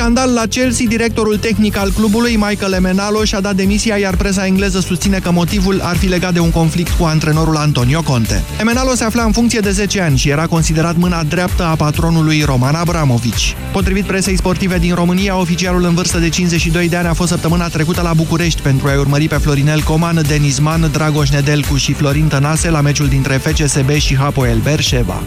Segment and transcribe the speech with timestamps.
[0.00, 4.80] Scandal la Chelsea, directorul tehnic al clubului, Michael Emenalo, și-a dat demisia, iar presa engleză
[4.80, 8.42] susține că motivul ar fi legat de un conflict cu antrenorul Antonio Conte.
[8.60, 12.42] Emenalo se afla în funcție de 10 ani și era considerat mâna dreaptă a patronului
[12.42, 13.56] Roman Abramovici.
[13.72, 17.68] Potrivit presei sportive din România, oficialul în vârstă de 52 de ani a fost săptămâna
[17.68, 22.26] trecută la București pentru a-i urmări pe Florinel Coman, Denis Man, Dragoș Nedelcu și Florin
[22.26, 25.22] Tănase la meciul dintre FCSB și Hapoel Berșeva.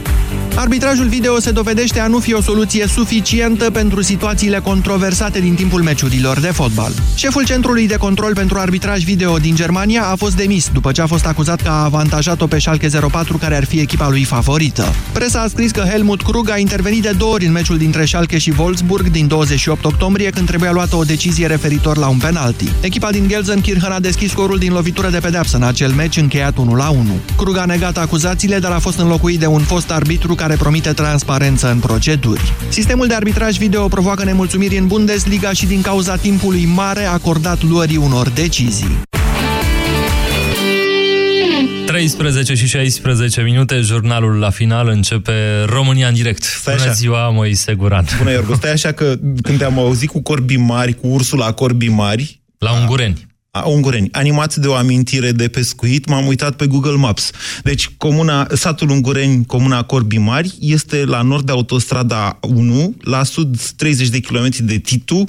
[0.56, 5.82] Arbitrajul video se dovedește a nu fi o soluție suficientă pentru situațiile controversate din timpul
[5.82, 6.92] meciurilor de fotbal.
[7.16, 11.06] Șeful Centrului de Control pentru Arbitraj Video din Germania a fost demis după ce a
[11.06, 14.86] fost acuzat că a avantajat-o pe Schalke 04, care ar fi echipa lui favorită.
[15.12, 18.38] Presa a scris că Helmut Krug a intervenit de două ori în meciul dintre Schalke
[18.38, 22.72] și Wolfsburg din 28 octombrie, când trebuia luată o decizie referitor la un penalti.
[22.82, 26.56] Echipa din Gelsenkirchen a deschis scorul din lovitură de pedeapsă în acel meci încheiat 1-1.
[27.38, 31.72] Krug a negat acuzațiile, dar a fost înlocuit de un fost arbitru care promite transparență
[31.72, 32.54] în proceduri.
[32.70, 37.98] Sistemul de arbitraj video provoacă nemulțumiri în Bundesliga și din cauza timpului mare acordat luării
[37.98, 39.02] unor decizii.
[41.86, 45.34] 13 și 16 minute, jurnalul la final începe
[45.66, 46.44] România în direct.
[46.44, 46.96] Stai Bună așa.
[46.96, 48.06] ziua, Moise Guran.
[48.18, 51.90] Bună, Iorgu, stai așa că când te-am auzit cu corbii mari, cu ursul la corbii
[51.90, 53.28] mari, La Ungureni.
[53.56, 57.32] A, ungureni, animați de o amintire de pescuit, m-am uitat pe Google Maps.
[57.64, 63.60] Deci, comuna, satul Ungureni, comuna Corbii Mari, este la nord de autostrada 1, la sud
[63.76, 65.24] 30 de kilometri de Titu,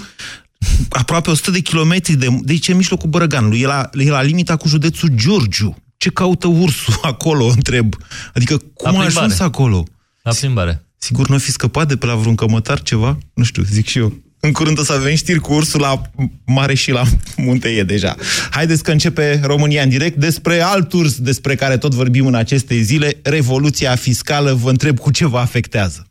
[0.88, 2.28] aproape 100 de kilometri de...
[2.40, 5.76] Deci, în mijlocul Bărăganului, e la, e la limita cu județul Giurgiu.
[5.96, 7.94] Ce caută ursul acolo, întreb?
[8.34, 9.06] Adică, cum a plimbare.
[9.06, 9.84] ajuns acolo?
[10.22, 10.84] La plimbare.
[10.98, 13.18] Sigur nu fi scăpat de pe la vreun cămătar ceva?
[13.34, 14.12] Nu știu, zic și eu.
[14.44, 16.02] În curând o să avem știri cu ursul la
[16.44, 17.02] mare și la
[17.36, 18.14] munte e deja.
[18.50, 22.80] Haideți că începe România în direct despre alt urs despre care tot vorbim în aceste
[22.80, 24.52] zile, revoluția fiscală.
[24.52, 26.06] Vă întreb cu ce vă afectează.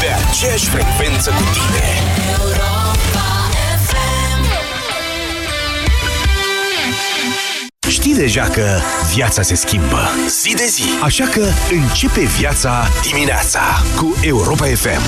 [0.00, 2.11] Pe aceeași frecvență cu tine
[8.02, 8.80] Știi deja că
[9.14, 10.10] viața se schimbă
[10.42, 15.02] zi de zi Așa că începe viața dimineața cu Europa FM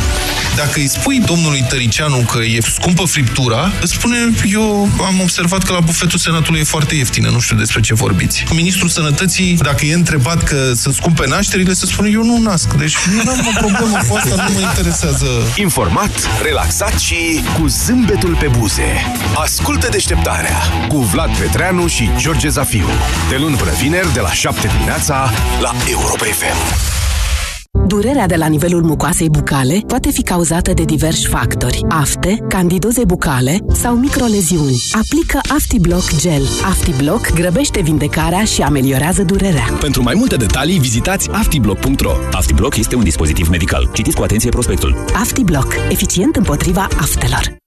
[0.56, 4.16] Dacă îi spui domnului Tăricianu că e scumpă friptura, îți spune,
[4.52, 8.44] eu am observat că la bufetul Senatului e foarte ieftină, nu știu despre ce vorbiți.
[8.50, 12.74] Ministrul Sănătății, dacă e întrebat că sunt scumpe nașterile, să spune, eu nu nasc.
[12.74, 15.26] Deci nu am o problemă cu asta, nu mă interesează.
[15.56, 22.83] Informat, relaxat și cu zâmbetul pe buze Ascultă deșteptarea cu Vlad Petreanu și George Zafiu
[23.28, 25.30] De luni până vineri, de la 7 dimineața,
[25.60, 26.92] la Europa FM
[27.86, 31.84] Durerea de la nivelul mucoasei bucale poate fi cauzată de diversi factori.
[31.88, 34.82] Afte, candidoze bucale sau microleziuni.
[34.92, 36.42] Aplică AftiBlock Gel.
[36.64, 39.64] AftiBlock grăbește vindecarea și ameliorează durerea.
[39.80, 42.12] Pentru mai multe detalii, vizitați aftiblock.ro.
[42.32, 43.90] Aftiblock este un dispozitiv medical.
[43.92, 45.04] Citiți cu atenție prospectul.
[45.14, 45.74] AftiBlock.
[45.90, 47.63] Eficient împotriva aftelor.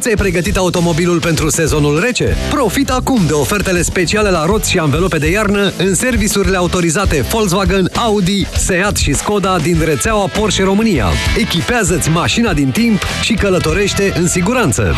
[0.00, 2.36] Tu ți-ai pregătit automobilul pentru sezonul rece?
[2.50, 7.90] Profit acum de ofertele speciale la roți și anvelope de iarnă în serviciurile autorizate Volkswagen,
[7.94, 11.06] Audi, Seat și Skoda din rețeaua Porsche România.
[11.38, 14.94] Echipează-ți mașina din timp și călătorește în siguranță.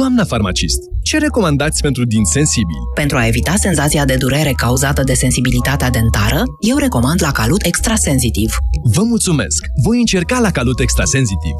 [0.00, 2.80] Doamna farmacist, ce recomandați pentru din sensibil?
[2.94, 7.94] Pentru a evita senzația de durere cauzată de sensibilitatea dentară, eu recomand la Calut Extra
[7.94, 8.56] Sensitiv.
[8.82, 9.64] Vă mulțumesc!
[9.84, 11.54] Voi încerca la Calut Extra Sensitiv.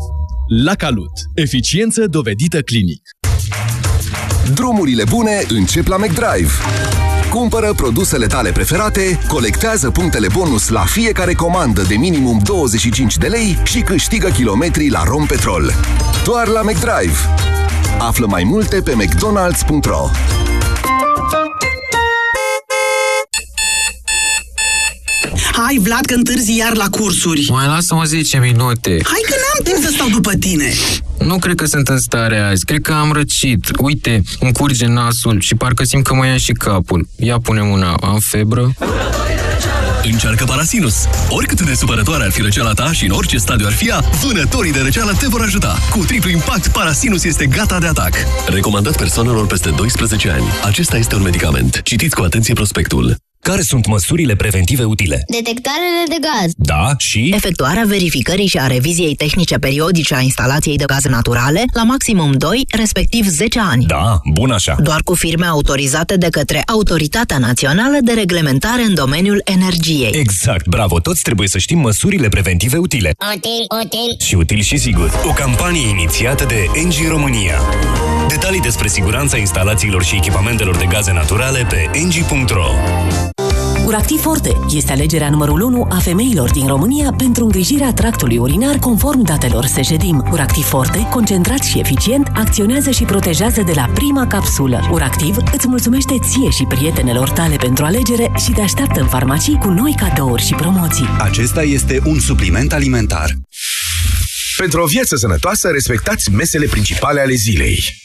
[0.65, 1.13] La Calut.
[1.35, 3.03] Eficiență dovedită clinic.
[4.55, 6.53] Drumurile bune încep la McDrive.
[7.31, 13.59] Cumpără produsele tale preferate, colectează punctele bonus la fiecare comandă de minimum 25 de lei
[13.65, 15.73] și câștigă kilometri la Rompetrol.
[16.25, 17.19] Doar la McDrive.
[17.99, 20.11] Află mai multe pe mcdonalds.ro
[25.53, 27.47] Hai, Vlad, că întârzi iar la cursuri.
[27.51, 28.91] Mai lasă-mă 10 minute.
[28.91, 30.73] Hai că n-am timp să stau după tine.
[31.19, 32.65] Nu cred că sunt în stare azi.
[32.65, 33.65] Cred că am răcit.
[33.79, 37.09] Uite, îmi curge nasul și parcă simt că mă ia și capul.
[37.17, 37.95] Ia pune mâna.
[38.03, 38.73] Am febră?
[40.13, 41.09] Încearcă Parasinus.
[41.29, 44.73] Oricât de supărătoare ar fi răceala ta și în orice stadiu ar fi ea, vânătorii
[44.73, 45.79] de răceală te vor ajuta.
[45.91, 48.13] Cu triplu impact, Parasinus este gata de atac.
[48.49, 50.45] Recomandat persoanelor peste 12 ani.
[50.65, 51.81] Acesta este un medicament.
[51.83, 53.26] Citiți cu atenție prospectul.
[53.47, 55.25] Care sunt măsurile preventive utile?
[55.29, 56.53] Detectarele de gaz.
[56.57, 57.31] Da, și...
[57.35, 62.67] Efectuarea verificării și a reviziei tehnice periodice a instalației de gaze naturale la maximum 2,
[62.77, 63.85] respectiv 10 ani.
[63.85, 64.77] Da, bun așa.
[64.83, 70.11] Doar cu firme autorizate de către Autoritatea Națională de Reglementare în domeniul energiei.
[70.13, 73.15] Exact, bravo, toți trebuie să știm măsurile preventive utile.
[73.35, 74.27] Util, util.
[74.27, 75.21] Și util și sigur.
[75.25, 77.61] O campanie inițiată de Engie România.
[78.29, 82.67] Detalii despre siguranța instalațiilor și echipamentelor de gaze naturale pe engie.ro
[83.87, 89.23] Uractiv Forte este alegerea numărul 1 a femeilor din România pentru îngrijirea tractului urinar conform
[89.23, 90.29] datelor Sejedim.
[90.31, 94.89] Uractiv Forte, concentrat și eficient, acționează și protejează de la prima capsulă.
[94.91, 99.69] Uractiv îți mulțumește ție și prietenelor tale pentru alegere și te așteaptă în farmacii cu
[99.69, 101.09] noi cadouri și promoții.
[101.19, 103.31] Acesta este un supliment alimentar.
[104.57, 108.05] Pentru o viață sănătoasă, respectați mesele principale ale zilei.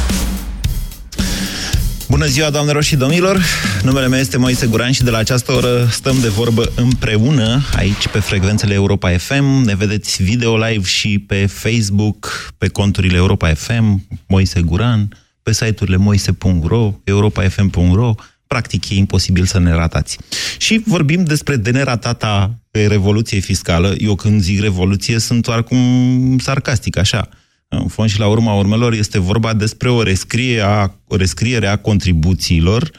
[2.11, 3.41] Bună ziua, doamnelor și domnilor!
[3.83, 8.07] Numele meu este Moise Guran și de la această oră stăm de vorbă împreună aici
[8.07, 9.63] pe frecvențele Europa FM.
[9.65, 15.97] Ne vedeți video live și pe Facebook, pe conturile Europa FM, Moise Guran, pe site-urile
[15.97, 18.15] moise.ro, europafm.ro,
[18.47, 20.17] practic e imposibil să ne ratați.
[20.57, 23.93] Și vorbim despre de neratata revoluție fiscală.
[23.97, 27.29] Eu când zic revoluție sunt oarecum sarcastic, așa.
[27.73, 31.75] În fond și la urma urmelor este vorba despre o rescriere a, o rescriere a
[31.75, 32.91] contribuțiilor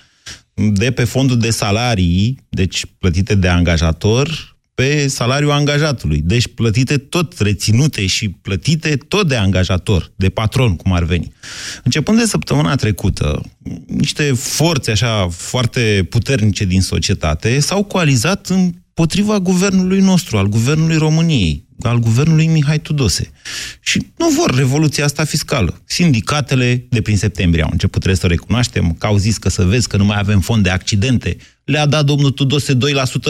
[0.54, 6.20] de pe fondul de salarii, deci plătite de angajator, pe salariul angajatului.
[6.24, 11.32] Deci plătite tot, reținute și plătite tot de angajator, de patron, cum ar veni.
[11.84, 13.42] Începând de săptămâna trecută,
[13.86, 18.48] niște forțe așa foarte puternice din societate s-au coalizat
[18.94, 23.30] împotriva guvernului nostru, al guvernului României, al guvernului Mihai Tudose.
[23.80, 25.80] Și nu vor revoluția asta fiscală.
[25.84, 29.88] Sindicatele de prin septembrie au început, trebuie să recunoaștem, că au zis că să vezi
[29.88, 31.36] că nu mai avem fond de accidente.
[31.64, 32.76] Le-a dat domnul Tudose 2%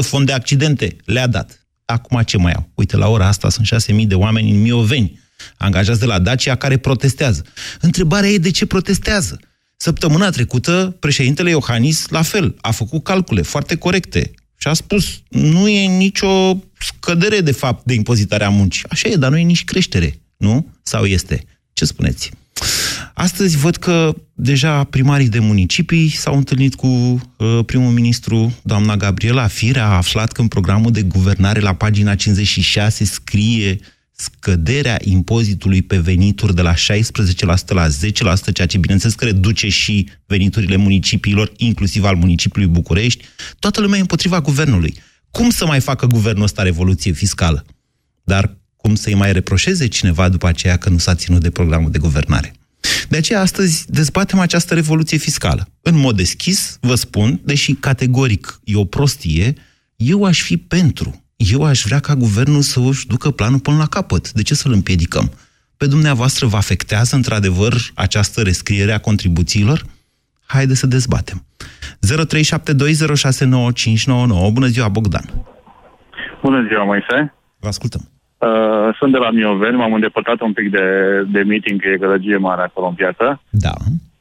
[0.00, 0.96] fond de accidente.
[1.04, 1.66] Le-a dat.
[1.84, 2.70] Acum ce mai au?
[2.74, 3.66] Uite, la ora asta sunt
[4.00, 5.20] 6.000 de oameni în Mioveni,
[5.56, 7.44] angajați de la Dacia, care protestează.
[7.80, 9.40] Întrebarea e de ce protestează.
[9.76, 14.30] Săptămâna trecută, președintele Iohannis, la fel, a făcut calcule foarte corecte
[14.62, 18.84] și a spus, nu e nicio scădere, de fapt, de impozitarea muncii.
[18.88, 20.66] Așa e, dar nu e nici creștere, nu?
[20.82, 21.44] Sau este?
[21.72, 22.30] Ce spuneți?
[23.14, 29.46] Astăzi văd că deja primarii de municipii s-au întâlnit cu uh, primul ministru, doamna Gabriela
[29.46, 33.78] Firea, a aflat că în programul de guvernare la pagina 56 scrie
[34.16, 36.76] scăderea impozitului pe venituri de la 16%
[37.68, 37.92] la 10%,
[38.52, 43.24] ceea ce bineînțeles că reduce și veniturile municipiilor, inclusiv al municipiului București,
[43.58, 44.94] toată lumea e împotriva guvernului.
[45.30, 47.64] Cum să mai facă guvernul ăsta revoluție fiscală?
[48.24, 51.98] Dar cum să-i mai reproșeze cineva după aceea că nu s-a ținut de programul de
[51.98, 52.54] guvernare?
[53.08, 55.68] De aceea astăzi dezbatem această revoluție fiscală.
[55.82, 59.54] În mod deschis, vă spun, deși categoric e o prostie,
[59.96, 61.21] eu aș fi pentru
[61.52, 64.32] eu aș vrea ca guvernul să își ducă planul până la capăt.
[64.32, 65.30] De ce să-l împiedicăm?
[65.76, 69.82] Pe dumneavoastră vă afectează într-adevăr această rescriere a contribuțiilor?
[70.46, 71.38] Haide să dezbatem.
[74.46, 74.52] 0372069599.
[74.52, 75.24] Bună ziua, Bogdan!
[76.42, 77.34] Bună ziua, Moise!
[77.60, 78.00] Vă ascultăm.
[78.38, 80.86] Uh, sunt de la Mioveni, m-am îndepărtat un pic de,
[81.26, 83.42] de meeting, că e gălăgie mare acolo în piață.
[83.50, 83.74] Da.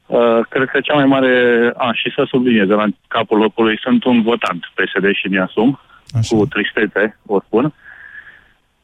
[0.05, 1.33] Uh, cred că cea mai mare...
[1.77, 5.79] A, și să subliniez, de la capul locului, sunt un votant PSD și mi-asum.
[6.13, 6.35] Așa.
[6.35, 7.73] cu tristețe, o spun.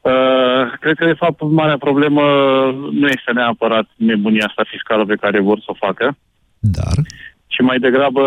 [0.01, 2.21] Uh, cred că, de fapt, marea problemă
[2.91, 6.17] nu este neapărat nebunia asta fiscală pe care vor să o facă,
[6.59, 6.95] dar
[7.47, 8.23] ci mai degrabă,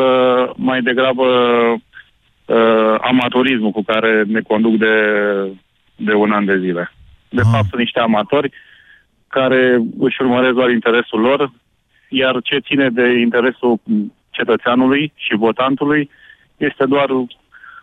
[0.56, 4.94] mai degrabă uh, amatorismul cu care ne conduc de,
[5.96, 6.92] de un an de zile.
[7.28, 7.50] De Aha.
[7.50, 8.52] fapt, sunt niște amatori
[9.28, 11.52] care își urmăresc doar interesul lor,
[12.08, 13.80] iar ce ține de interesul
[14.30, 16.10] cetățeanului și votantului
[16.56, 17.08] este doar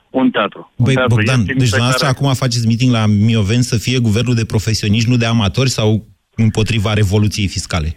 [0.10, 0.72] un teatru.
[0.76, 2.18] Băi, un teatru Bogdan, deci dumneavoastră care...
[2.18, 6.94] acum faceți meeting la Mioven să fie guvernul de profesioniști, nu de amatori sau împotriva
[6.94, 7.90] revoluției fiscale?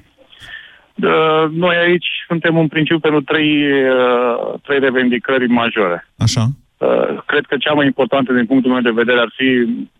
[1.02, 6.09] Uh, noi aici suntem în principiu pentru trei, uh, trei revendicări majore.
[6.17, 6.45] Așa.
[6.79, 9.49] Uh, cred că cea mai importantă din punctul meu de vedere ar fi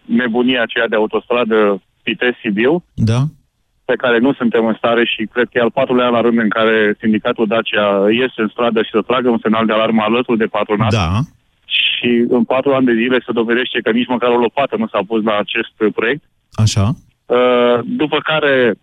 [0.05, 2.85] nebunia aceea de autostradă Pitești-Sibiu.
[2.95, 3.23] Da
[3.91, 6.39] pe care nu suntem în stare și cred că e al patrulea an la rând
[6.39, 10.39] în care sindicatul Dacia iese în stradă și să tragă un semnal de alarmă alături
[10.39, 10.91] de patronat.
[10.91, 11.11] Da
[11.71, 15.01] și în patru ani de zile se dovedește că nici măcar o lopată nu s-a
[15.07, 16.23] pus la acest proiect.
[16.53, 16.95] Așa.
[17.27, 18.75] Uh, după care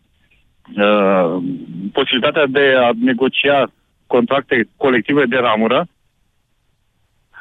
[0.76, 1.44] uh,
[1.92, 3.72] posibilitatea de a negocia
[4.08, 5.88] contracte colective de ramură.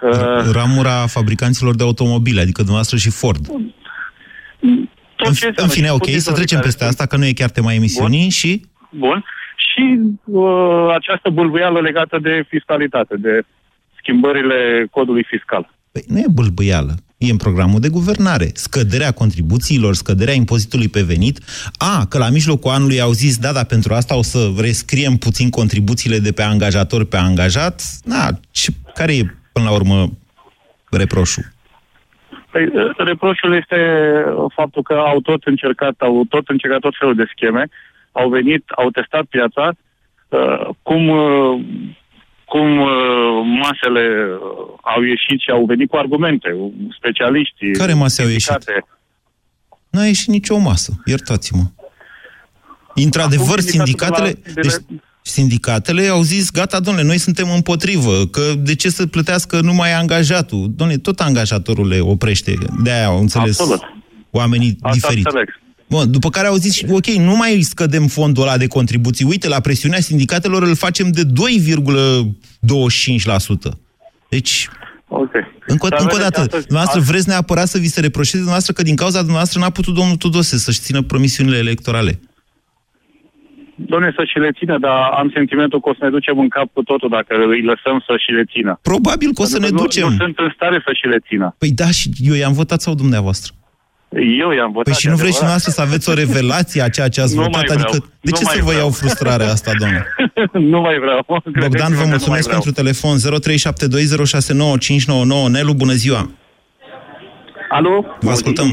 [0.03, 3.47] Uh, Ramura fabricanților de automobile, adică dumneavoastră și Ford.
[5.17, 8.21] Tot ce în fine, ok, să trecem peste asta, că nu e chiar tema emisiunii
[8.21, 8.29] Bun.
[8.29, 8.65] și...
[8.91, 9.25] Bun.
[9.57, 13.43] Și uh, această bâlbâială legată de fiscalitate, de
[14.07, 15.71] schimbările codului fiscal.
[15.93, 16.95] Păi nu e bâlbâială.
[17.19, 18.49] E în programul de guvernare.
[18.55, 21.37] Scăderea contribuțiilor, scăderea impozitului pe venit.
[21.93, 25.51] A, că la mijlocul anului au zis, da, dar pentru asta o să rescriem puțin
[25.51, 27.83] contribuțiile de pe angajator pe angajat.
[28.05, 29.23] Na, ce, care e,
[29.53, 29.99] până la urmă,
[30.91, 31.45] reproșul?
[32.51, 32.65] Păi,
[32.97, 33.79] reproșul este
[34.55, 37.69] faptul că au tot încercat, au tot încercat tot felul de scheme,
[38.13, 39.73] au venit, au testat piața,
[40.29, 41.61] uh, cum, uh,
[42.53, 42.89] cum uh,
[43.63, 46.49] masele uh, au ieșit și au venit cu argumente,
[46.99, 47.73] specialiștii.
[47.73, 48.43] Care mase au ieșit?
[48.51, 48.87] sindicate.
[49.91, 51.63] N-a ieșit nicio masă, iertați-mă.
[52.95, 57.19] Într-adevăr, Acum sindicatul sindicatele, de la- de deci, la- sindicatele au zis, gata, domnule, noi
[57.19, 60.73] suntem împotrivă, că de ce să plătească numai angajatul?
[60.77, 62.55] Domnule, tot angajatorul le oprește.
[62.83, 63.81] De-aia au înțeles Absolut.
[64.31, 65.25] oamenii Asta diferit.
[65.25, 65.61] înțeleg.
[65.89, 69.25] Bun, după care au zis, și, ok, nu mai scădem fondul ăla de contribuții.
[69.29, 73.79] Uite, la presiunea sindicatelor îl facem de 2,25%.
[74.29, 74.69] Deci,
[75.09, 75.31] Ok.
[75.67, 78.73] încă, Dar încă o vedeți, dată, astăzi- dumneavoastră vreți neapărat să vi se reproșeze dumneavoastră
[78.73, 82.21] că din cauza dumneavoastră n-a putut domnul Tudose să-și țină promisiunile electorale.
[83.75, 86.69] Doamne, să și le țină, dar am sentimentul că o să ne ducem în cap
[86.73, 88.79] cu totul dacă îi lăsăm să și le țină.
[88.83, 90.03] Probabil că o să ne Pentru că ducem.
[90.03, 91.55] Nu, nu sunt în stare să și le țină.
[91.59, 93.53] Păi da, și eu i-am votat sau dumneavoastră?
[94.41, 94.85] Eu i-am votat.
[94.85, 95.61] Păi și nu e vreți și adevărat.
[95.61, 97.55] dumneavoastră să aveți o revelație a ceea ce ați Nu votat?
[97.57, 97.81] mai vreau.
[97.91, 98.81] Adică, de Nu ce mai să vă vreau.
[98.83, 100.03] iau frustrarea asta, domnule?
[100.75, 101.21] nu mai vreau.
[101.29, 102.61] Bogdan, Credeți-mă vă că nu mulțumesc mai vreau.
[102.65, 103.15] pentru telefon.
[105.47, 105.51] 0372069599.
[105.57, 106.23] Nelu, bună ziua!
[107.69, 107.95] Alo?
[108.21, 108.69] Vă ascultăm.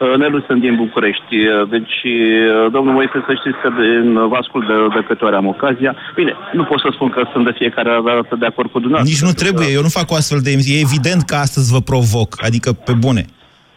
[0.00, 1.34] Uh, Nelu sunt din București.
[1.46, 3.86] Uh, Deci, uh, domnul Moise, să știți că de,
[4.32, 5.92] vă ascult de, de câte ori am ocazia.
[6.14, 9.12] Bine, nu pot să spun că sunt de fiecare dată de acord cu dumneavoastră.
[9.14, 10.76] Nici nu trebuie, eu nu fac o astfel de emisie.
[10.78, 13.24] E evident că astăzi vă provoc, adică pe bune.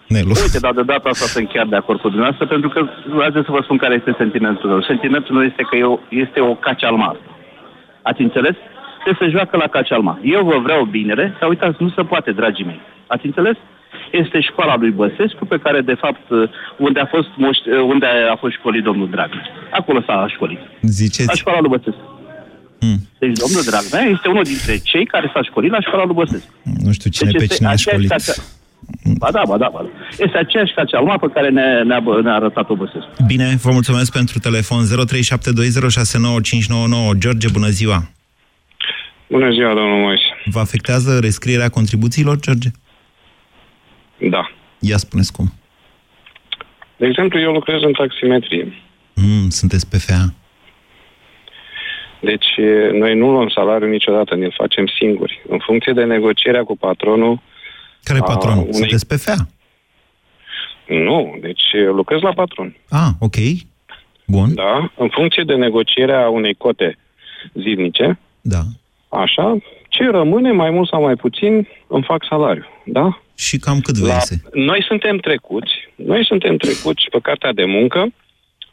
[0.07, 0.31] Nelu.
[0.43, 2.79] Uite, dar de data asta sunt chiar de acord cu dumneavoastră, pentru că
[3.17, 4.81] vreau să vă spun care este sentimentul meu.
[4.81, 7.17] Sentimentul meu este că eu, este o cacealma.
[8.01, 8.55] Ați înțeles?
[9.05, 10.19] Se se joacă la cacealma.
[10.23, 12.79] Eu vă vreau binere, dar uitați, nu se poate, dragii mei.
[13.07, 13.55] Ați înțeles?
[14.11, 16.25] Este școala lui Băsescu, pe care, de fapt,
[16.77, 19.45] unde a fost, moș- unde a fost școlit domnul Dragnea.
[19.71, 20.59] Acolo s-a școlit.
[20.59, 21.37] La Ziceți?
[21.37, 22.05] școala lui Băsescu.
[22.79, 22.97] Hmm.
[23.19, 26.51] Deci domnul Dragnea este unul dintre cei care s-a școlit la școala lui Băsescu.
[26.85, 28.09] Nu știu cine Deci pe este cine a aceeași școlit.
[28.25, 28.41] cacea-
[29.17, 29.89] Ba da, ba da, ba da.
[30.25, 33.09] Este aceeași cacealma pe care ne, ne-a, ne-a arătat-o Băsescu.
[33.27, 34.83] Bine, vă mulțumesc pentru telefon.
[34.83, 34.87] 0372069599.
[37.17, 38.09] George, bună ziua!
[39.29, 40.23] Bună ziua, domnul Moise.
[40.45, 42.69] Vă afectează rescrierea contribuțiilor, George?
[44.17, 44.49] Da.
[44.79, 45.53] Ia spuneți cum.
[46.97, 48.73] De exemplu, eu lucrez în taximetrie.
[49.13, 50.33] Mm, sunteți PFA.
[52.19, 55.41] Deci, e, noi nu luăm salariu niciodată, ne-l facem singuri.
[55.47, 57.41] În funcție de negocierea cu patronul...
[58.03, 58.61] Care a patronul?
[58.61, 59.35] unei- Sunteți PFA?
[60.87, 62.75] Nu, deci e, lucrez la patron.
[62.89, 63.35] Ah, ok.
[64.25, 64.53] Bun.
[64.53, 64.91] Da?
[64.97, 66.97] În funcție de negocierea unei cote
[67.53, 68.61] zilnice, Da.
[69.09, 69.57] așa,
[69.89, 72.65] ce rămâne, mai mult sau mai puțin, îmi fac salariu.
[72.85, 73.21] Da?
[73.35, 74.41] Și cam cât vă La, iese?
[74.53, 78.07] noi suntem trecuți, noi suntem trecuți pe cartea de muncă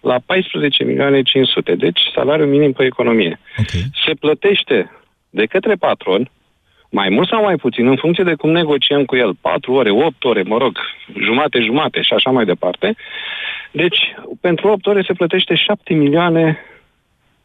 [0.00, 3.40] la 14 milioane 500, deci salariul minim pe economie.
[3.58, 3.82] Okay.
[4.06, 4.90] Se plătește
[5.30, 6.30] de către patron,
[7.00, 10.24] mai mult sau mai puțin, în funcție de cum negociem cu el, 4 ore, 8
[10.24, 10.78] ore, mă rog,
[11.26, 12.96] jumate, jumate și așa mai departe.
[13.72, 13.98] Deci,
[14.40, 16.58] pentru 8 ore se plătește 7 milioane,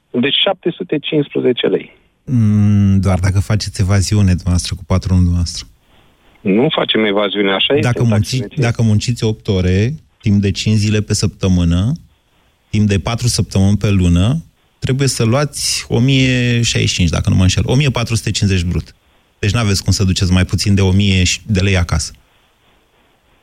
[0.09, 1.97] deci 715 lei.
[2.25, 5.67] Mm, doar dacă faceți evaziune dumneavoastră cu patronul dumneavoastră.
[6.41, 8.13] Nu facem evaziune, așa Dacă, este.
[8.13, 11.91] munci, dacă munciți 8 ore, timp de 5 zile pe săptămână,
[12.69, 14.43] timp de 4 săptămâni pe lună,
[14.79, 18.93] trebuie să luați 1065, dacă nu mă înșel, 1450 brut.
[19.39, 22.11] Deci nu aveți cum să duceți mai puțin de 1000 și- de lei acasă.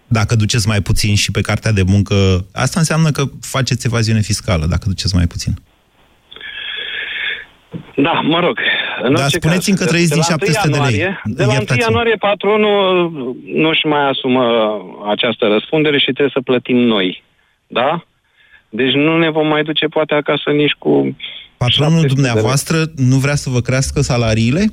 [0.06, 4.66] Dacă duceți mai puțin și pe cartea de muncă, asta înseamnă că faceți evaziune fiscală,
[4.66, 5.54] dacă duceți mai puțin.
[7.96, 8.58] Da, mă rog.
[9.02, 10.98] În Dar orice spuneți-mi caz, că trăiți de din la 700 de 1 lei.
[10.98, 11.84] Ianuarie, de la 1 Iertați-mă.
[11.86, 13.10] ianuarie patronul
[13.54, 14.44] nu-și mai asumă
[15.10, 17.22] această răspundere și trebuie să plătim noi.
[17.66, 18.04] Da?
[18.68, 21.16] Deci nu ne vom mai duce poate acasă nici cu...
[21.56, 24.64] Patronul dumneavoastră nu vrea să vă crească salariile?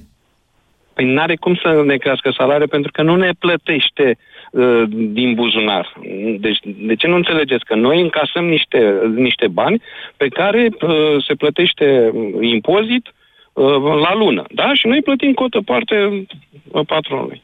[0.93, 4.17] Păi n-are cum să ne crească salariul pentru că nu ne plătește
[4.51, 5.93] uh, din buzunar.
[6.39, 7.65] Deci, de ce nu înțelegeți?
[7.65, 9.81] Că noi încasăm niște, niște bani
[10.17, 13.05] pe care uh, se plătește impozit
[13.53, 13.65] uh,
[14.05, 14.43] la lună.
[14.51, 14.73] Da?
[14.73, 16.25] Și noi plătim cotă parte
[16.71, 17.41] uh, patronului.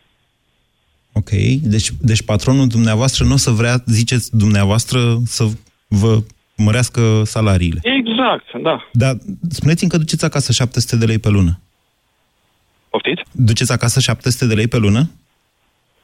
[1.13, 1.29] Ok,
[1.61, 5.43] deci, deci patronul dumneavoastră nu o să vrea, ziceți dumneavoastră, să
[5.87, 6.17] vă
[6.57, 7.79] mărească salariile.
[7.83, 8.89] Exact, da.
[8.91, 9.13] Dar
[9.49, 11.59] spuneți-mi că duceți acasă 700 de lei pe lună.
[12.89, 13.21] Poftiți?
[13.31, 15.09] Duceți acasă 700 de lei pe lună?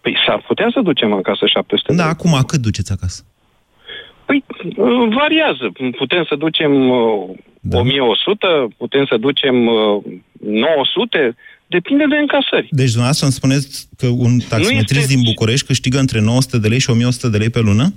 [0.02, 2.12] Păi s-ar putea să ducem acasă 700 de Da, lei.
[2.12, 3.24] acum cât duceți acasă?
[4.26, 5.72] Păi uh, variază.
[5.98, 7.78] Putem să ducem uh, da.
[7.78, 10.04] 1100, putem să ducem uh,
[10.40, 11.36] 900,
[11.68, 12.68] Depinde de încasări.
[12.70, 16.80] Deci dumneavoastră îmi spuneți că un taximetrist este- din București câștigă între 900 de lei
[16.80, 17.94] și 1100 de lei pe lună?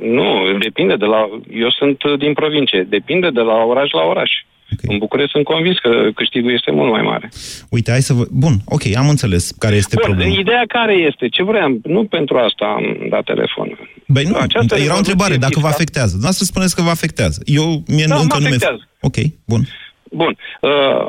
[0.00, 1.28] Nu, depinde de la...
[1.50, 2.82] Eu sunt uh, din provincie.
[2.82, 4.30] Depinde de la oraș la oraș.
[4.74, 4.88] Okay.
[4.94, 7.26] În București sunt convins că câștigul este mult mai mare.
[7.70, 8.24] Uite, hai să vă...
[8.30, 10.40] Bun, ok, am înțeles care este Bun, problema.
[10.40, 11.28] ideea care este?
[11.28, 11.78] Ce vreau?
[11.82, 13.78] Nu pentru asta am dat telefon.
[14.06, 16.10] Băi, nu, Această era o întrebare, dacă vă revoluție afectează.
[16.10, 17.38] Dumneavoastră spuneți că vă afectează.
[17.44, 17.66] Eu,
[17.96, 18.88] mie Da, nu, mă încă nu mi afectează.
[19.00, 19.16] Ok,
[19.50, 19.62] bun.
[20.10, 20.36] Bun.
[20.60, 21.08] Uh,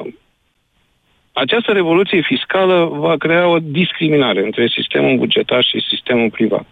[1.34, 6.68] această revoluție fiscală va crea o discriminare între sistemul bugetar și sistemul privat.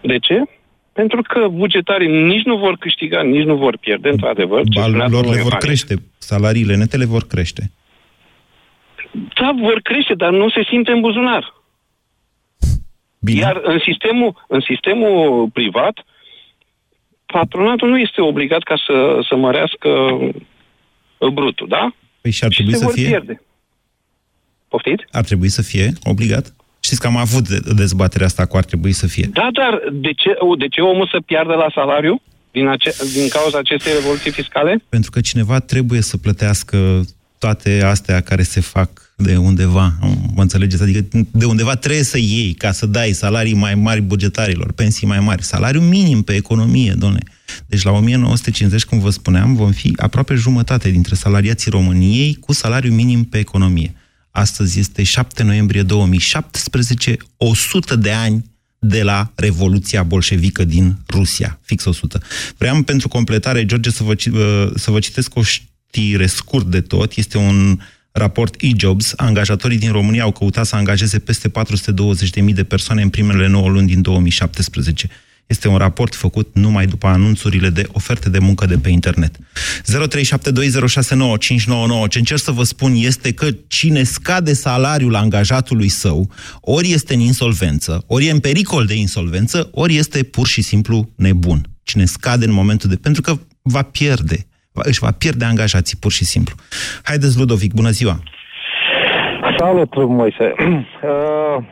[0.00, 0.42] De ce?
[1.00, 4.62] Pentru că bugetarii nici nu vor câștiga, nici nu vor pierde, într-adevăr.
[4.62, 5.82] ce Ba, spunea lor domnul le vor Iohannis.
[5.82, 7.70] crește, salariile netele vor crește.
[9.40, 11.54] Da, vor crește, dar nu se simte în buzunar.
[13.18, 13.40] Bine.
[13.40, 16.04] Iar în sistemul, în sistemul privat,
[17.26, 19.88] patronatul nu este obligat ca să, să mărească
[21.18, 21.94] uh, brutul, da?
[22.20, 23.08] Păi și ar Și trebui se să vor fie?
[23.08, 23.42] pierde.
[24.68, 25.04] Poftiți?
[25.10, 26.54] Ar trebui să fie obligat?
[26.90, 29.30] Știți că am avut de- dezbaterea asta cu ar trebui să fie.
[29.32, 33.58] Da, dar de ce, de ce omul să piardă la salariu din, ace- din cauza
[33.58, 34.82] acestei revoluții fiscale?
[34.88, 37.06] Pentru că cineva trebuie să plătească
[37.38, 39.92] toate astea care se fac de undeva,
[40.34, 40.82] mă înțelegeți?
[40.82, 45.20] Adică de undeva trebuie să iei ca să dai salarii mai mari bugetarilor, pensii mai
[45.20, 47.22] mari, salariu minim pe economie, domnule.
[47.66, 52.92] Deci la 1950, cum vă spuneam, vom fi aproape jumătate dintre salariații României cu salariu
[52.92, 53.94] minim pe economie.
[54.30, 58.44] Astăzi este 7 noiembrie 2017, 100 de ani
[58.78, 62.20] de la Revoluția Bolșevică din Rusia, fix 100.
[62.56, 66.80] Vreau pentru completare, George, să vă, ci- vă- să vă citesc o știre scurt de
[66.80, 67.16] tot.
[67.16, 67.78] Este un
[68.12, 69.12] raport e-jobs.
[69.16, 73.86] Angajatorii din România au căutat să angajeze peste 420.000 de persoane în primele 9 luni
[73.86, 75.08] din 2017.
[75.50, 79.36] Este un raport făcut numai după anunțurile de oferte de muncă de pe internet.
[79.36, 79.40] 0372069599.
[82.08, 86.30] Ce încerc să vă spun este că cine scade salariul angajatul său,
[86.60, 91.08] ori este în insolvență, ori e în pericol de insolvență, ori este pur și simplu
[91.16, 91.60] nebun.
[91.82, 92.96] Cine scade în momentul de...
[92.96, 94.46] Pentru că va pierde.
[94.72, 96.54] Va- Își va pierde angajații, pur și simplu.
[97.02, 98.22] Haideți, Ludovic, bună ziua!
[99.58, 100.52] Salut, Moise.
[101.02, 101.64] Uh,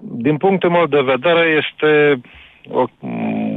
[0.00, 2.20] Din punctul meu de vedere, este
[2.68, 2.84] o,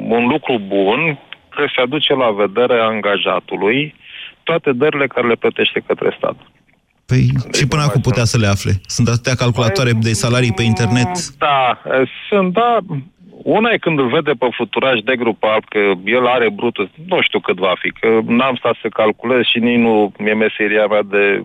[0.08, 3.96] un lucru bun că se aduce la vedere angajatului
[4.44, 6.36] toate dările care le plătește către stat.
[7.06, 7.24] Păi
[7.58, 8.72] și până acum putea să le afle.
[8.86, 11.12] Sunt atâtea calculatoare de salarii pe internet.
[11.38, 12.78] Da, uh, sunt, da,
[13.44, 17.22] una e când îl vede pe futuraș de grup alb, că el are brutul, nu
[17.22, 21.04] știu cât va fi, că n-am stat să calculez și nici nu e meseria mea
[21.04, 21.44] de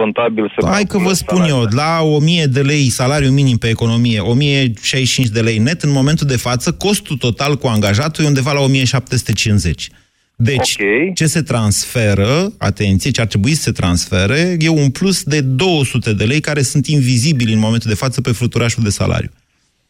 [0.00, 4.20] contabil să Hai că vă spun eu, la 1000 de lei salariu minim pe economie,
[4.20, 8.60] 1065 de lei net, în momentul de față, costul total cu angajatul e undeva la
[8.60, 9.88] 1750.
[10.36, 11.10] Deci, okay.
[11.14, 16.12] ce se transferă, atenție, ce ar trebui să se transfere, e un plus de 200
[16.14, 19.30] de lei care sunt invizibili în momentul de față pe fluturașul de salariu.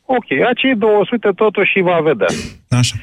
[0.07, 2.33] Ok, acei 200 totuși va vedea.
[2.69, 2.97] Așa.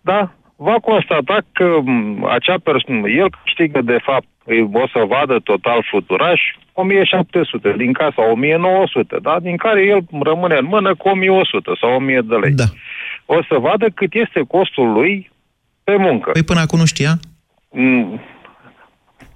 [0.00, 0.34] Da?
[0.56, 4.31] Va constata că m, acea persoană, el câștigă de fapt, îi-
[4.72, 6.40] o să vadă total fluturaș
[6.72, 9.40] 1700, din casa 1900, da?
[9.40, 12.50] din care el rămâne în mână cu 1100 sau 1000 de lei.
[12.50, 12.64] Da.
[13.26, 15.30] O să vadă cât este costul lui
[15.84, 16.30] pe muncă.
[16.30, 17.18] Păi până acum nu știa?
[17.70, 18.20] Mm,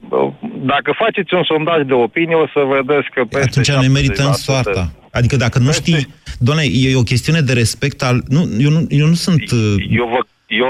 [0.08, 0.30] bă,
[0.72, 4.32] Dacă faceți un sondaj de opinie, o să vedeți că peste Atunci ne merităm 70%
[4.32, 4.92] soarta.
[5.10, 6.06] Adică dacă nu știi...
[6.38, 8.22] Doamne, e o chestiune de respect al...
[8.28, 9.50] Nu, eu, nu, eu nu sunt...
[9.50, 10.66] uh, Eu, vă, eu,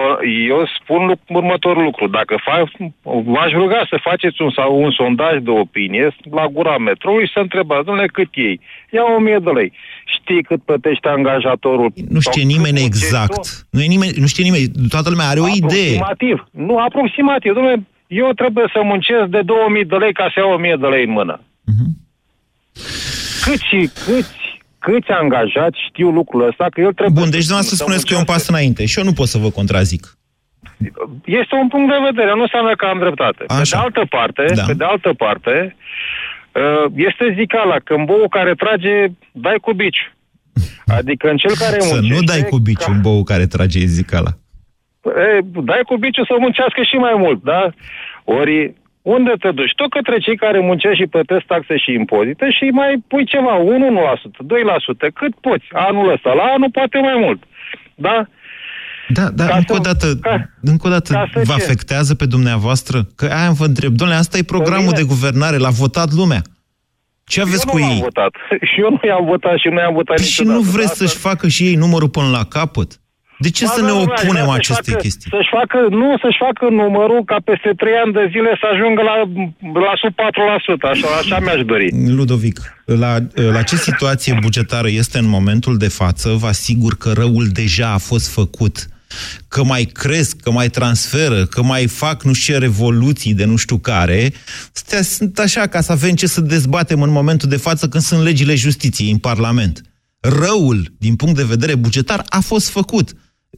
[0.49, 2.07] eu spun lu- următorul lucru.
[2.09, 2.69] Dacă fac,
[3.25, 7.39] v-aș ruga să faceți un, sau un sondaj de opinie la gura metroului și să
[7.39, 8.61] întrebați, domnule, cât iei?
[8.91, 9.73] Ia 1000 de lei.
[10.07, 11.93] Știi cât plătește angajatorul?
[12.09, 13.67] Nu știe nimeni exact.
[13.71, 14.65] Nu, e nimeni, nu știe nimeni.
[14.89, 15.99] Toată lumea are o idee.
[15.99, 16.47] Aproximativ.
[16.51, 17.53] Nu, aproximativ.
[17.55, 21.05] Domnule, eu trebuie să muncesc de 2000 de lei ca să iau 1000 de lei
[21.05, 21.41] în mână.
[21.65, 21.87] Mhm.
[23.45, 24.46] Câți, câți,
[24.87, 26.65] câți angajați știu lucrul ăsta?
[26.73, 29.13] Că el trebuie Bun, deci dumneavoastră spuneți că e un pas înainte și eu nu
[29.21, 30.03] pot să vă contrazic.
[31.41, 33.43] este un punct de vedere, nu înseamnă că am dreptate.
[33.47, 34.65] Pe de altă parte, Da.
[34.71, 35.77] pe de altă parte,
[36.53, 38.95] uh, este zicala, că în bou care trage,
[39.33, 40.09] dai cu biciu.
[40.99, 42.15] Adică în cel care Să muncește...
[42.15, 44.31] nu dai cu biciu în bou care trage zicala.
[45.05, 47.63] E, dai cu biciu să muncească și mai mult, da?
[48.25, 48.75] Ori,
[49.15, 49.75] unde te duci?
[49.81, 53.63] Tu către cei care muncesc și plătesc taxe și impozite și mai pui ceva, 1%,
[55.09, 57.41] 2%, cât poți anul ăsta, la anul poate mai mult.
[57.95, 58.17] Da?
[59.09, 60.07] Da, dar încă o dată,
[60.63, 61.63] încă o dată vă ce?
[61.63, 62.97] afectează pe dumneavoastră?
[63.17, 63.93] Că aia vă întreb.
[63.93, 66.43] Domnule, asta e programul mine- de guvernare, l-a votat lumea.
[67.25, 67.91] Ce aveți eu cu nu ei?
[67.91, 68.33] am votat.
[68.71, 70.59] Și eu nu i-am votat și nu i-am votat Păi și niciodată.
[70.59, 70.71] nu da?
[70.77, 73.01] vreți să-și facă și ei numărul până la capăt?
[73.39, 75.31] De ce Ba să da, ne da, opunem da, să-și acestei facă, chestii?
[75.31, 79.17] Să-și facă, nu, să-și facă numărul ca peste 3 ani de zile să ajungă la,
[79.87, 80.17] la sub 4%,
[80.93, 81.89] așa, așa mi-aș dori.
[82.19, 83.13] Ludovic, la,
[83.57, 87.99] la ce situație bugetară este în momentul de față, vă asigur că răul deja a
[87.99, 88.77] fost făcut.
[89.49, 93.57] Că mai cresc, că mai transferă, că mai fac nu știu ce revoluții de nu
[93.57, 94.33] știu care,
[94.75, 98.23] astea sunt așa ca să avem ce să dezbatem în momentul de față când sunt
[98.23, 99.81] legile justiției în Parlament.
[100.21, 103.11] Răul, din punct de vedere bugetar, a fost făcut.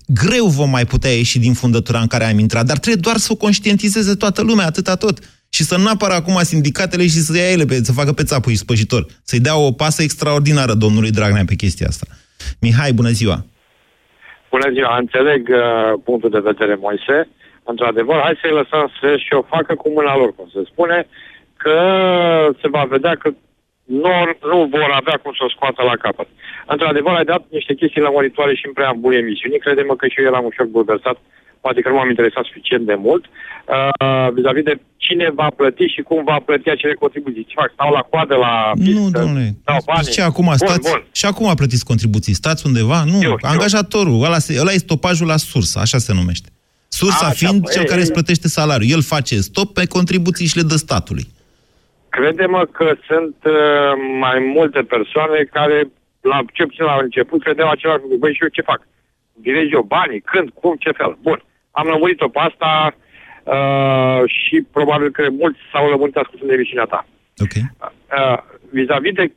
[0.07, 3.29] Greu vom mai putea ieși din fundătura în care am intrat, dar trebuie doar să
[3.33, 5.19] o conștientizeze toată lumea, atâta tot.
[5.51, 8.53] Și să nu apară acum sindicatele și să ia ele, pe, să facă pe țapul
[8.55, 9.07] spăjitor.
[9.23, 12.07] Să-i dea o pasă extraordinară domnului Dragnea pe chestia asta.
[12.61, 13.45] Mihai, bună ziua!
[14.51, 17.29] Bună ziua, înțeleg uh, punctul de vedere, Moise.
[17.65, 21.07] Într-adevăr, hai să-i lăsăm să și o facă cu mâna lor, cum se spune,
[21.57, 21.79] că
[22.61, 23.29] se va vedea că
[24.05, 24.15] nu,
[24.53, 26.29] nu vor avea cum să o scoată la capăt.
[26.73, 29.59] Într-adevăr, ai dat niște chestii lămuritoare și în preambul emisiunii.
[29.65, 31.17] Crede-mă că și eu eram ușor bulversat,
[31.65, 34.75] poate că nu m-am interesat suficient de mult, uh, vis-a-vis de
[35.05, 37.45] cine va plăti și cum va plăti acele contribuții.
[37.49, 37.71] Ce fac?
[37.77, 38.99] Stau la coadă la pistă?
[39.01, 39.47] Nu, domnule.
[39.69, 40.11] Dau banii?
[40.17, 40.81] Ce, acum stați?
[40.81, 41.01] Bun, bun.
[41.13, 42.35] Și acum plătiți contribuții.
[42.43, 42.99] Stați undeva?
[43.13, 44.25] Nu, Eu, angajatorul.
[44.27, 46.49] Ăla, se- ăla e stopajul la sursă, așa se numește.
[46.89, 48.91] Sursa Așa, fiind păi, cel care e- îți plătește salariul.
[48.91, 51.27] El face stop pe contribuții și le dă statului.
[52.09, 55.91] Crede-mă că sunt uh, mai multe persoane care,
[56.21, 58.17] la ce puțin la început, credeau același lucru.
[58.17, 58.81] Băi, și eu ce fac?
[59.33, 60.21] Direz eu banii?
[60.21, 60.51] Când?
[60.51, 60.77] Cum?
[60.79, 61.19] Ce fel?
[61.23, 61.43] Bun.
[61.71, 62.95] Am lămurit-o pe asta
[63.45, 67.07] uh, și probabil că mulți s-au lămurit ascultând emisiunea ta.
[67.39, 67.55] Ok.
[67.55, 68.39] Uh,
[68.71, 69.33] vis-a-vis de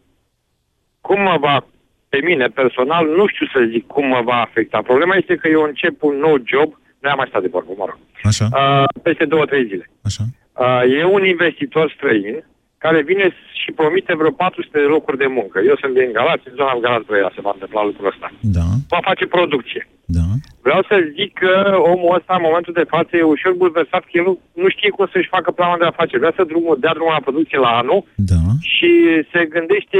[1.02, 1.66] cum mă va,
[2.10, 4.82] pe mine personal, nu știu să zic cum mă va afecta.
[4.82, 7.86] Problema este că eu încep un nou job, nu am mai stat de vorbă, mă
[7.90, 8.48] rog, Așa.
[8.54, 9.90] uh, peste două, trei zile.
[10.04, 10.24] Așa.
[10.54, 12.44] Uh, e un investitor străin
[12.84, 13.26] care vine
[13.62, 15.58] și promite vreo 400 de locuri de muncă.
[15.70, 18.28] Eu sunt din Galați, în zona Galați Brăila se va întâmpla lucrul ăsta.
[18.58, 18.68] Da.
[18.94, 19.82] Va face producție.
[20.18, 20.28] Da.
[20.66, 21.54] Vreau să zic că
[21.94, 25.06] omul ăsta, în momentul de față, e ușor bulversat că el nu, nu știe cum
[25.14, 26.24] să-și facă planul de afaceri.
[26.24, 28.44] Vrea să drumul, dea drumul la producție la anul da.
[28.74, 28.92] și
[29.32, 29.98] se gândește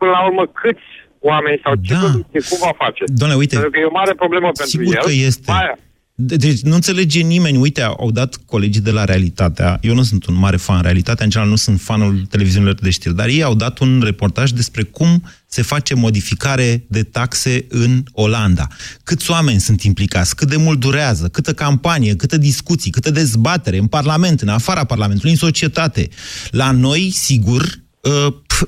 [0.00, 0.88] până la urmă câți
[1.30, 2.00] oameni sau ce da.
[2.04, 3.02] producție, cum va face.
[3.20, 5.04] Doamne, uite, Pentru că e o mare problemă pentru Sigur el.
[5.06, 5.50] că este.
[5.60, 5.74] Aia.
[6.20, 7.56] De- Deci nu înțelege nimeni.
[7.56, 9.78] Uite, au dat colegii de la Realitatea.
[9.82, 13.14] Eu nu sunt un mare fan Realitatea, în general nu sunt fanul televiziunilor de știri,
[13.14, 18.66] dar ei au dat un reportaj despre cum se face modificare de taxe în Olanda.
[19.04, 23.86] Câți oameni sunt implicați, cât de mult durează, câtă campanie, câtă discuții, câtă dezbatere în
[23.86, 26.08] Parlament, în afara Parlamentului, în societate.
[26.50, 27.62] La noi, sigur,
[28.00, 28.62] uh, pf,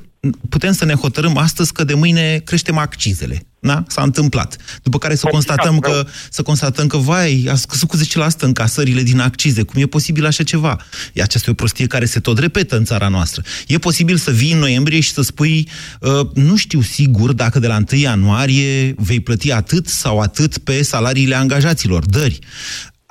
[0.48, 3.44] putem să ne hotărâm astăzi că de mâine creștem accizele.
[3.60, 3.84] Da?
[3.88, 4.56] S-a întâmplat.
[4.82, 8.00] După care să constatăm că, să constatăm că, vai, a scăzut cu 10%
[8.38, 9.62] încasările din accize.
[9.62, 10.78] Cum e posibil așa ceva?
[11.12, 13.42] E aceasta e o prostie care se tot repetă în țara noastră.
[13.66, 15.68] E posibil să vii în noiembrie și să spui,
[16.00, 20.82] uh, nu știu sigur dacă de la 1 ianuarie vei plăti atât sau atât pe
[20.82, 22.38] salariile angajaților, dări.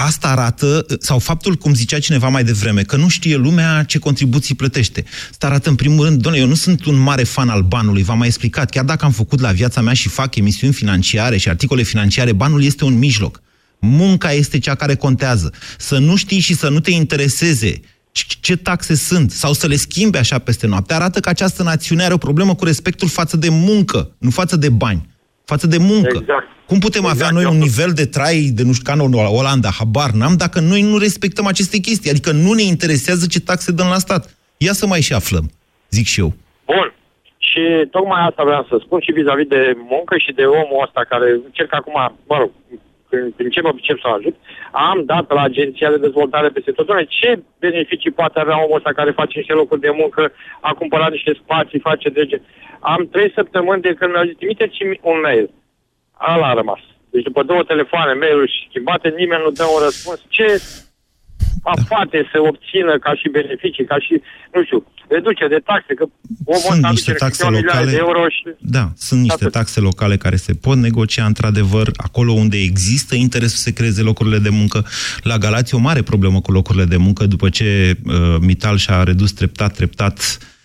[0.01, 4.55] Asta arată, sau faptul, cum zicea cineva mai devreme, că nu știe lumea ce contribuții
[4.55, 5.05] plătește.
[5.29, 8.17] Asta arată, în primul rând, doamne, eu nu sunt un mare fan al banului, v-am
[8.17, 11.81] mai explicat, chiar dacă am făcut la viața mea și fac emisiuni financiare și articole
[11.81, 13.41] financiare, banul este un mijloc.
[13.79, 15.53] Munca este cea care contează.
[15.77, 17.81] Să nu știi și să nu te intereseze
[18.39, 22.13] ce taxe sunt, sau să le schimbe așa peste noapte, arată că această națiune are
[22.13, 25.09] o problemă cu respectul față de muncă, nu față de bani,
[25.45, 26.17] față de muncă.
[26.21, 26.57] Exact.
[26.69, 27.15] Cum putem exact.
[27.15, 30.59] avea noi un nivel de trai de nu știu, ca în Olanda, habar n-am, dacă
[30.71, 32.11] noi nu respectăm aceste chestii?
[32.13, 34.23] Adică nu ne interesează ce taxe dăm la stat.
[34.65, 35.45] Ia să mai și aflăm,
[35.97, 36.29] zic și eu.
[36.65, 36.87] Bun.
[37.49, 37.63] Și
[37.95, 39.61] tocmai asta vreau să spun și vis-a-vis de
[39.93, 41.97] muncă și de omul ăsta care încerc acum,
[42.29, 42.51] mă rog,
[43.09, 44.35] prin- prin ce mă pricep să ajut,
[44.71, 46.85] am dat la Agenția de Dezvoltare peste tot.
[46.85, 47.29] Doamne, ce
[47.59, 50.21] beneficii poate avea omul ăsta care face niște locuri de muncă,
[50.69, 52.37] a cumpărat niște spații, face dege.
[52.93, 55.49] Am trei săptămâni de când mi-au zis, trimiteți-mi un mail.
[56.27, 56.81] Ala a rămas.
[57.13, 60.19] Deci după două telefoane, mail-uri schimbate, nimeni nu dă un răspuns.
[60.27, 60.47] Ce
[61.87, 64.21] poate să obțină ca și beneficii, ca și,
[64.53, 66.05] nu știu, reducere de taxe, că
[66.45, 67.91] omul Sunt ăsta niște aduce taxe câteva milioane locale.
[67.91, 68.43] de euro și...
[68.59, 73.63] Da, sunt niște taxe locale care se pot negocia într-adevăr acolo unde există interesul să
[73.67, 74.85] se creeze locurile de muncă.
[75.23, 79.03] La Galați e o mare problemă cu locurile de muncă după ce uh, Mital și-a
[79.03, 80.57] redus treptat, treptat uh,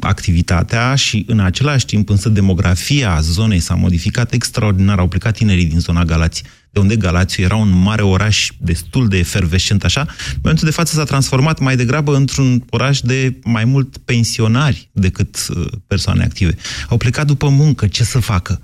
[0.00, 4.98] activitatea și în același timp însă demografia zonei s-a modificat extraordinar.
[4.98, 9.18] Au plecat tinerii din zona Galați, de unde Galațiu era un mare oraș destul de
[9.18, 10.00] efervescent așa.
[10.00, 15.46] În momentul de față s-a transformat mai degrabă într-un oraș de mai mult pensionari decât
[15.48, 16.56] uh, persoane active.
[16.88, 18.60] Au plecat după muncă, ce să facă?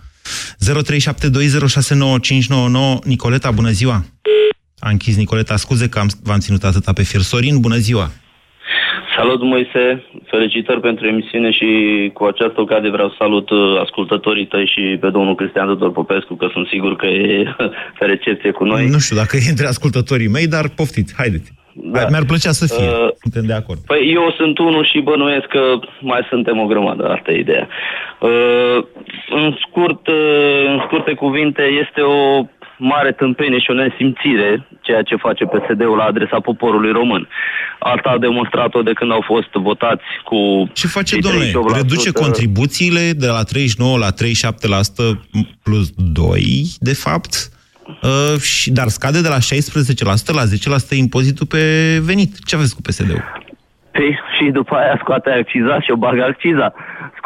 [0.64, 0.69] 0372069599
[3.05, 4.05] Nicoleta, bună ziua!
[4.79, 7.21] A închis Nicoleta, scuze că am, v-am ținut atâta pe fir.
[7.21, 8.12] Sorin, bună ziua!
[9.16, 10.05] Salut, Moise!
[10.24, 11.68] Felicitări pentru emisiune și
[12.14, 16.35] cu această ocazie vreau să salut uh, ascultătorii tăi și pe domnul Cristian Tudor Popescu,
[16.35, 17.55] că sunt sigur că e
[17.98, 18.87] pe recepție cu noi.
[18.87, 21.52] Nu știu dacă e între ascultătorii mei, dar poftiți, haideți.
[21.72, 22.07] Da.
[22.11, 23.81] Mi-ar plăcea să fie, Uh, suntem de acord.
[23.87, 25.62] Păi eu sunt unul și bănuiesc că
[26.00, 27.68] mai suntem o grămadă, asta e ideea.
[28.20, 28.79] Uh,
[29.29, 32.44] în, scurt, uh, în scurte cuvinte, este o
[32.79, 37.29] mare tâmpenie și o nesimțire ceea ce face PSD-ul la adresa poporului român.
[37.79, 41.75] Asta a demonstrat-o de când au fost votați cu Ce face, cei domnule?
[41.75, 41.77] 38%.
[41.77, 45.19] Reduce contribuțiile de la 39 la 37%
[45.62, 47.33] plus 2, de fapt,
[48.03, 51.62] uh, și, dar scade de la 16% la 10% impozitul pe
[52.03, 52.45] venit.
[52.45, 53.25] Ce aveți cu PSD-ul?
[53.93, 56.75] Păi, și după aia scoate acciza și o bagă acciza.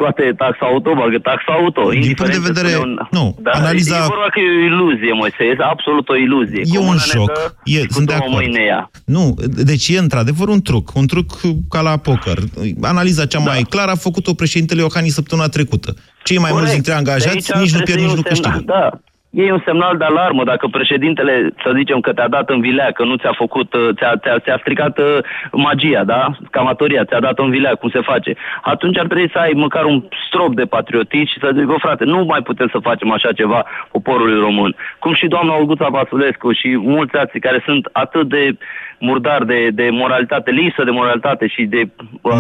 [0.01, 1.83] Scoate taxa auto, bagă taxa auto.
[1.91, 2.71] Din punct de vedere...
[3.11, 3.97] Nu, da, analiza...
[3.97, 6.63] E vorba că e o iluzie, Moise, este absolut o iluzie.
[6.65, 7.27] E un Comuna ne joc.
[7.27, 8.47] dă E, și cu sunt de două acord.
[8.47, 8.91] mâini ea.
[9.17, 9.25] Nu,
[9.71, 10.87] deci e într-adevăr un truc.
[10.95, 11.29] Un truc
[11.71, 12.39] ca la poker.
[12.83, 15.95] Analiza cea mai clară a făcut-o președintele Iohannis săptămâna trecută.
[16.23, 18.53] Cei mai mulți dintre angajați De aici nici nu pierd, trebuie nici nu un semnal,
[18.53, 18.73] câștigă.
[18.73, 19.01] Da.
[19.31, 23.05] E un semnal de alarmă dacă președintele, să zicem că te-a dat în vilea, că
[23.05, 25.19] nu ți-a făcut, uh, ți-a, ți-a, ți-a stricat uh,
[25.53, 26.31] magia, da?
[26.51, 28.35] Camatoria, ți-a dat în vilea, cum se face.
[28.63, 32.05] Atunci ar trebui să ai măcar un strop de patriotism și să zic, "Bă, frate,
[32.05, 34.77] nu mai putem să facem așa ceva poporului român.
[34.99, 38.57] Cum și doamna Olguța Vasulescu și mulți alții care sunt atât de
[39.01, 41.89] murdari de, de moralitate, lisă de moralitate și de
[42.23, 42.33] uh,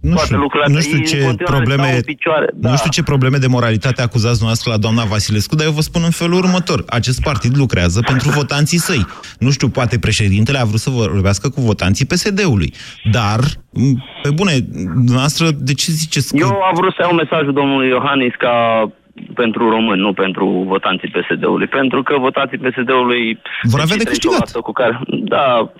[0.00, 2.48] Nu toate știu, lucrurile nu astea, știu ei în ce continuare probleme, stau în picioare.
[2.54, 2.70] Da.
[2.70, 6.02] nu știu ce probleme de moralitate acuzați noastră la doamna Vasilescu, dar eu vă spun
[6.04, 6.78] în felul următor.
[6.86, 9.06] Acest partid lucrează pentru votanții săi.
[9.38, 12.70] Nu știu, poate președintele a vrut să vorbească cu votanții PSD-ului.
[13.16, 13.38] Dar,
[13.70, 14.54] m, pe bune,
[15.06, 16.44] noastră, de ce ziceți că...
[16.46, 18.54] Eu am vrut să iau mesajul domnului Iohannis ca
[19.34, 21.66] pentru români, nu pentru votanții PSD-ului.
[21.66, 23.40] Pentru că votanții PSD-ului...
[23.62, 24.50] Vor avea de cei 38% câștigat.
[24.60, 25.72] Cu care, da,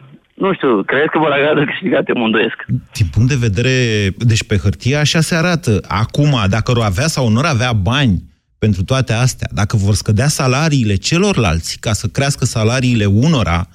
[0.44, 2.58] nu știu, cred că vor avea de câștigat, eu mă îndoiesc.
[2.92, 3.74] Din punct de vedere,
[4.18, 5.80] deci pe hârtie așa se arată.
[5.88, 8.22] Acum, dacă vor avea sau nu vor avea bani
[8.58, 13.68] pentru toate astea, dacă vor scădea salariile celorlalți ca să crească salariile unora,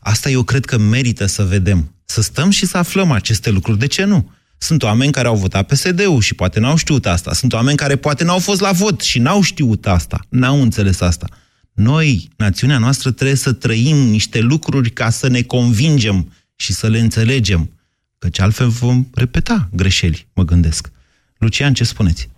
[0.00, 1.94] asta eu cred că merită să vedem.
[2.04, 3.78] Să stăm și să aflăm aceste lucruri.
[3.78, 4.30] De ce nu?
[4.58, 7.32] Sunt oameni care au votat PSD-ul și poate n-au știut asta.
[7.32, 10.20] Sunt oameni care poate n-au fost la vot și n-au știut asta.
[10.28, 11.26] N-au înțeles asta.
[11.74, 16.98] Noi, națiunea noastră, trebuie să trăim niște lucruri ca să ne convingem și să le
[16.98, 17.70] înțelegem.
[18.18, 20.92] Căci altfel vom repeta greșeli, mă gândesc.
[21.38, 22.30] Lucian, ce spuneți?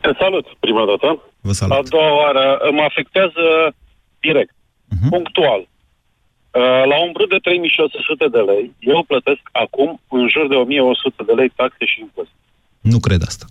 [0.00, 1.22] Te salut, prima dată.
[1.40, 1.76] Vă salut.
[1.76, 3.74] A doua oară mă afectează
[4.20, 4.54] direct,
[4.88, 5.08] Mhm.
[5.08, 5.60] punctual.
[5.60, 11.22] Uh, La un brut de 3600 de lei, eu plătesc acum în jur de 1100
[11.26, 12.36] de lei taxe și impozite.
[12.80, 13.46] Nu cred asta.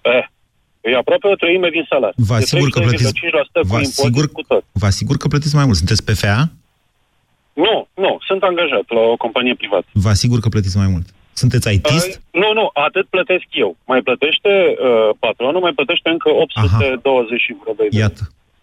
[0.00, 0.24] Eh,
[0.90, 2.24] e aproape o treime din salariu.
[2.30, 3.20] Vă De asigur că plătiți, 13,5%
[3.52, 4.64] cu vă impozit asigur, cu tot.
[4.72, 5.76] vă asigur că plătiți mai mult.
[5.76, 6.38] Sunteți PFA?
[7.52, 9.86] Nu, nu, sunt angajat la o companie privată.
[9.92, 11.06] Vă asigur că plătiți mai mult.
[11.32, 12.12] Sunteți ITist?
[12.16, 13.76] Uh, nu, nu, atât plătesc eu.
[13.86, 18.00] Mai plătește uh, patronul, mai plătește încă 820 și vreo de lei.
[18.00, 18.22] Iată.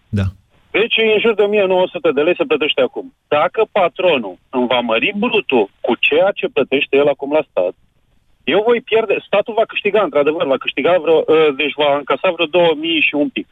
[0.10, 0.28] Da.
[0.72, 3.14] Deci în jur de 1900 de lei se plătește acum.
[3.28, 7.74] Dacă patronul îmi va mări brutul cu ceea ce plătește el acum la stat,
[8.54, 12.46] eu voi pierde, statul va câștiga, într-adevăr, va câștiga vreo, uh, deci va încasa vreo
[12.46, 13.48] 2000 și un pic.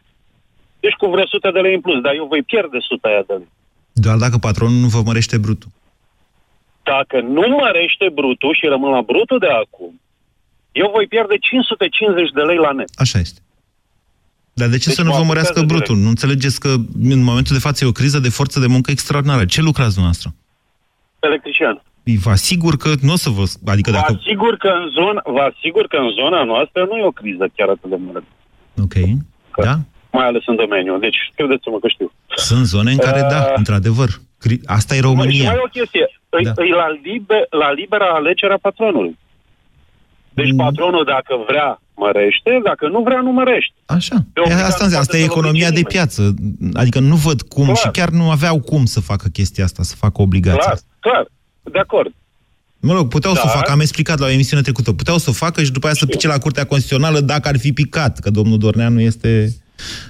[0.80, 3.34] Deci cu vreo 100 de lei în plus, dar eu voi pierde 100 aia de
[3.34, 3.52] lei.
[4.06, 5.70] Doar dacă patronul nu vă mărește brutul.
[6.84, 9.92] Dacă nu mărește brutul și rămân la brutul de acum,
[10.72, 12.90] eu voi pierde 550 de lei la net.
[12.96, 13.40] Așa este.
[14.60, 15.98] Dar de ce Deci să nu mă vă afectează mărească brutul?
[16.04, 16.72] Nu înțelegeți că
[17.16, 19.46] în momentul de față e o criză de forță de muncă extraordinară.
[19.46, 20.30] Ce lucrați dumneavoastră?
[21.20, 21.82] Electrician.
[22.16, 23.44] Vă asigur că nu o să vă...
[23.66, 24.18] Adică Vă dacă...
[24.20, 27.70] asigur că în zona, vă asigur că în zona noastră nu e o criză chiar
[27.70, 28.24] atât de mare.
[28.86, 28.96] Ok.
[29.66, 29.76] Da?
[30.12, 30.98] Mai ales în domeniu.
[31.00, 32.12] Deci, credeți-mă că știu.
[32.36, 34.10] Sunt zone în care, Uh, da, într-adevăr.
[34.44, 35.44] Cri- Asta e Mai, și România.
[35.50, 36.06] mai e o chestie.
[36.30, 36.38] Da.
[36.52, 36.64] Da.
[36.64, 39.18] E, e la, liber, la libera alegere a patronului.
[40.34, 40.58] Deci Mm.
[40.58, 43.74] patronul, dacă vrea, mărește, dacă nu vrea, nu mărește.
[43.86, 44.16] Așa.
[44.34, 46.34] Pe E, obligat asta, înseamnă, asta e poate să economia de oblige piață.
[46.74, 47.78] Adică nu văd cum Clar.
[47.78, 50.60] și chiar nu aveau cum să facă chestia asta, să facă obligația.
[50.62, 50.88] Clar, asta.
[51.00, 51.26] clar.
[51.72, 52.12] De acord.
[52.80, 53.52] Mă rog, puteau să o Da.
[53.54, 56.06] facă, am explicat la o emisiune trecută, puteau să o facă și după aia să
[56.06, 59.56] pice la Curtea Constituțională dacă ar fi picat, că domnul Dorneanu este...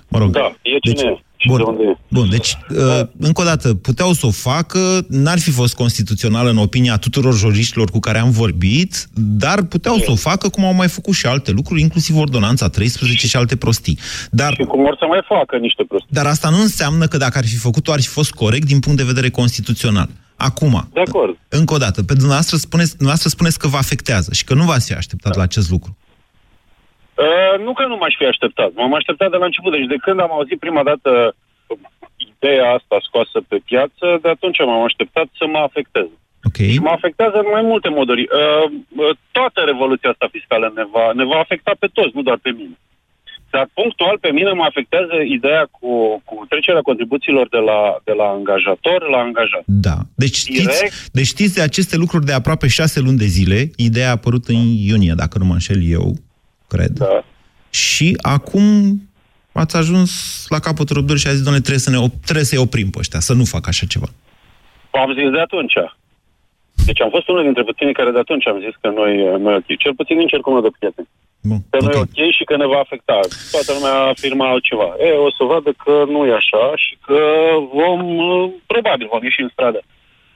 [0.07, 0.31] Mă rog.
[0.31, 1.57] Da, e cine Deci, e și bun.
[1.57, 1.97] de unde e.
[2.09, 6.57] Bun, deci, uh, încă o dată, puteau să o facă, n-ar fi fost constituțională în
[6.57, 10.87] opinia tuturor juriștilor cu care am vorbit, dar puteau să o facă cum au mai
[10.87, 13.99] făcut și alte lucruri, inclusiv ordonanța 13 și alte prostii.
[14.31, 16.09] Dar, Și cum or să mai facă niște prostii.
[16.13, 18.97] dar asta nu înseamnă că dacă ar fi făcut-o, ar fi fost corect din punct
[18.97, 20.09] de vedere constituțional.
[20.37, 21.37] Acum, De acord.
[21.49, 24.87] încă o dată, pe dumneavoastră spuneți, dumneavoastră spuneți că vă afectează și că nu v-ați
[24.87, 25.97] fi așteptat la acest lucru.
[27.25, 28.69] Uh, nu că nu m-aș fi așteptat.
[28.73, 29.71] M-am așteptat de la început.
[29.71, 31.35] Deci de când am auzit prima dată
[32.17, 36.15] ideea asta scoasă pe piață, de atunci m-am așteptat să mă afecteze.
[36.47, 36.69] Okay.
[36.73, 38.21] Și mă afectează în mai multe moduri.
[38.21, 42.39] Uh, uh, toată revoluția asta fiscală ne va, ne va afecta pe toți, nu doar
[42.41, 42.77] pe mine.
[43.49, 48.23] Dar punctual pe mine mă afectează ideea cu, cu trecerea contribuțiilor de la, de la
[48.23, 49.63] angajator la angajat.
[49.65, 49.97] Da.
[50.15, 53.71] Deci știți, deci știți de aceste lucruri de aproape șase luni de zile.
[53.75, 54.55] Ideea a apărut în
[54.89, 56.13] iunie, dacă nu mă înșel eu,
[56.67, 56.91] cred.
[56.91, 57.23] Da.
[57.69, 58.65] Și acum
[59.51, 60.11] ați ajuns
[60.49, 62.97] la capătul răbdării și a zis, doamne, trebuie, să ne op- trebuie să-i oprim pe
[62.99, 64.09] ăștia, să nu facă așa ceva.
[64.91, 65.73] Am zis de atunci.
[66.85, 69.77] Deci am fost unul dintre puținii care de atunci am zis că noi, noi ok.
[69.77, 71.07] Cel puțin din cercul meu de prieteni.
[71.41, 73.19] Bun, Că nu e ok și că ne va afecta.
[73.51, 74.89] Toată lumea afirma altceva.
[75.07, 77.19] E, o să vadă că nu e așa și că
[77.79, 79.79] vom, uh, probabil vom ieși în stradă.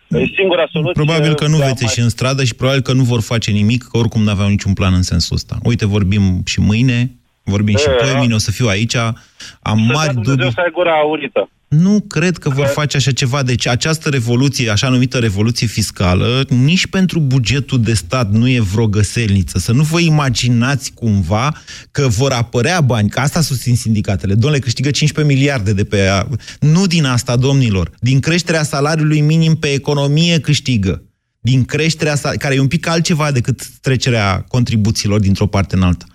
[0.07, 1.03] E singura soluție...
[1.03, 3.21] Probabil că nu de a veți mai- ieși în stradă și probabil că nu vor
[3.21, 5.55] face nimic, că oricum nu aveau niciun plan în sensul ăsta.
[5.63, 7.11] Uite, vorbim și mâine,
[7.43, 10.51] vorbim și E, pe mâine, o să fiu aici, am Să mari dea Dumnezeu dubii.
[10.53, 11.49] să ai gura aurită.
[11.77, 13.43] Nu cred că vor face așa ceva.
[13.43, 18.87] Deci această revoluție, așa numită revoluție fiscală, nici pentru bugetul de stat nu e vreo
[18.87, 19.59] găselniță.
[19.59, 21.55] Să nu vă imaginați cumva
[21.91, 24.33] că vor apărea bani, că asta susțin sindicatele.
[24.33, 26.27] Domnule, câștigă 15 miliarde de pe ea.
[26.59, 27.91] Nu din asta, domnilor.
[27.99, 31.03] Din creșterea salariului minim pe economie câștigă.
[31.39, 36.05] Din creșterea, sa- care e un pic altceva decât trecerea contribuțiilor dintr-o parte în alta.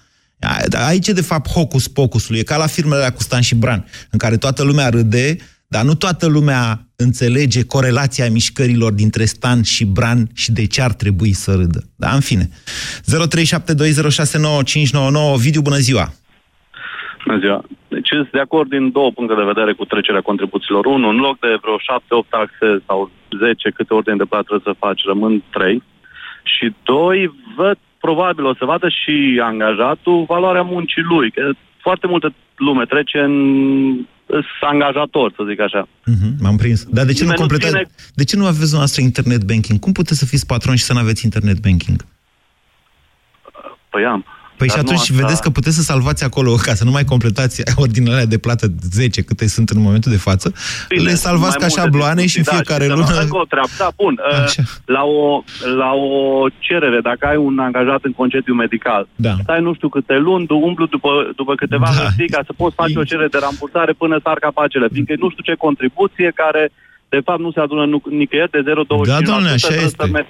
[0.46, 3.54] A- Aici e de fapt hocus pocusul, e ca la firmele alea cu Stan și
[3.54, 5.36] Bran, în care toată lumea râde,
[5.68, 10.92] dar nu toată lumea înțelege corelația mișcărilor dintre Stan și Bran și de ce ar
[10.92, 11.84] trebui să râdă.
[11.96, 12.48] Da, în fine.
[12.48, 12.52] 0372069599
[15.36, 16.12] Vidiu, bună ziua!
[17.26, 17.64] Bună ziua.
[17.88, 20.86] Deci sunt de acord din două puncte de vedere cu trecerea contribuțiilor.
[20.86, 21.78] Unu, în loc de vreo 7-8
[22.28, 25.82] taxe sau 10 câte ordine de plată trebuie să faci, rămân 3.
[26.54, 29.14] Și doi, văd, probabil o să vadă și
[29.50, 31.28] angajatul valoarea muncii lui.
[31.30, 31.42] Că
[31.86, 32.28] foarte multă
[32.66, 33.34] lume trece în
[34.38, 35.82] îs angajator, să zic așa.
[36.12, 36.80] Mhm, M-am prins.
[36.96, 37.74] Dar de ce nu Nimeni nu completați?
[37.76, 37.90] ține-
[38.20, 39.78] De ce nu aveți noastră internet banking?
[39.84, 41.98] Cum puteți să fiți patron și să nu aveți internet banking?
[43.90, 44.24] Păi am.
[44.56, 46.90] Păi Dar și nu atunci asta- vedeți că puteți să salvați acolo, ca să nu
[46.90, 50.52] mai completați ordinele de plată 10, câte sunt în momentul de față,
[50.88, 53.12] Bine, le salvați mai ca multe șabloane și discuții, fiecare da, și lună...
[53.14, 53.68] să- încă o treabă.
[53.78, 54.14] Da, bun.
[54.44, 54.62] Așa.
[54.62, 55.42] Uh, La o,
[55.82, 56.12] la o
[56.58, 59.34] cerere, dacă ai un angajat în concediu medical, Da.
[59.42, 61.96] stai nu știu câte luni, tu umblu după, după câteva Da.
[62.00, 65.42] hârtii ca să poți face o cerere de rambursare până sar capacele, fiindcă nu știu
[65.48, 66.62] ce contribuție care
[67.08, 69.06] de fapt nu se adună nu, nicăieri de 0,25%.
[69.06, 70.04] Da, doamne, așa trebuie este.
[70.04, 70.28] Să mergi.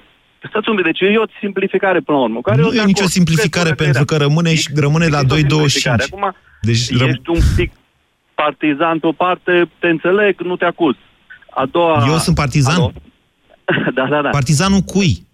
[0.48, 2.40] Stați un pic, deci e o simplificare până la urmă.
[2.40, 3.12] Care eu Nu de e nicio acord.
[3.12, 5.68] simplificare, Cred pentru că rămâne, și, rămâne la Există o 2,25.
[5.68, 6.04] simplificare.
[6.12, 7.72] Acum, Deci, răm- ești un pic
[8.34, 10.94] partizan pe o parte, te înțeleg, nu te acuz.
[11.50, 12.04] A doua...
[12.08, 12.74] Eu sunt partizan?
[12.74, 12.92] Alo?
[13.98, 14.28] da, da, da.
[14.28, 15.24] Partizanul cui?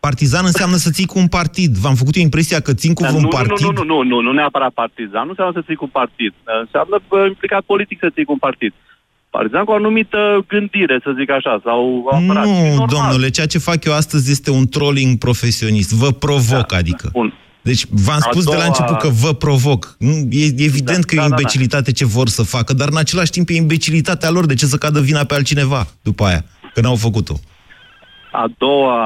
[0.00, 1.76] Partizan înseamnă să ții cu un partid.
[1.76, 3.66] V-am făcut eu impresia că țin cu Dar un nu, partid?
[3.66, 5.22] Nu, nu, nu, nu, nu neapărat partizan.
[5.24, 6.32] Nu înseamnă să ții cu un partid.
[6.64, 8.72] Înseamnă bă, implicat politic să ții cu un partid.
[9.30, 12.46] Partizan cu o anumită gândire, să zic așa, sau apărat.
[12.46, 12.86] E Nu, normal.
[12.88, 15.92] domnule, ceea ce fac eu astăzi este un trolling profesionist.
[15.92, 17.08] Vă provoc, da, adică.
[17.12, 17.32] Bun.
[17.62, 19.94] Deci v-am A spus de la doua- început că vă provoc.
[19.98, 21.34] Nu, E, e evident Da, că e da, da, da.
[21.36, 24.46] imbecilitate ce vor să facă, dar în același timp e imbecilitatea lor.
[24.46, 26.44] De ce să cadă vina pe altcineva după aia?
[26.74, 27.34] Că n-au făcut-o.
[28.32, 29.00] A doua,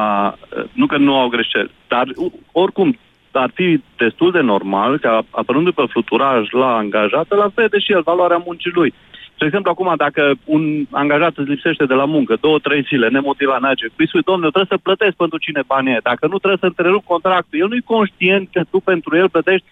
[0.73, 2.05] nu că nu au greșeli, dar
[2.53, 2.99] oricum
[3.33, 8.03] ar fi destul de normal ca apărându pe fluturaj la angajat, la vede și el
[8.05, 8.95] valoarea muncii lui.
[9.39, 13.61] De exemplu, acum, dacă un angajat îți lipsește de la muncă două, trei zile, nemotivat,
[13.61, 15.99] n-ace, îi spui, domnule, trebuie să plătesc pentru cine bani e.
[16.03, 17.61] Dacă nu, trebuie să întrerup contractul.
[17.61, 19.67] El nu-i conștient că tu pentru el plătești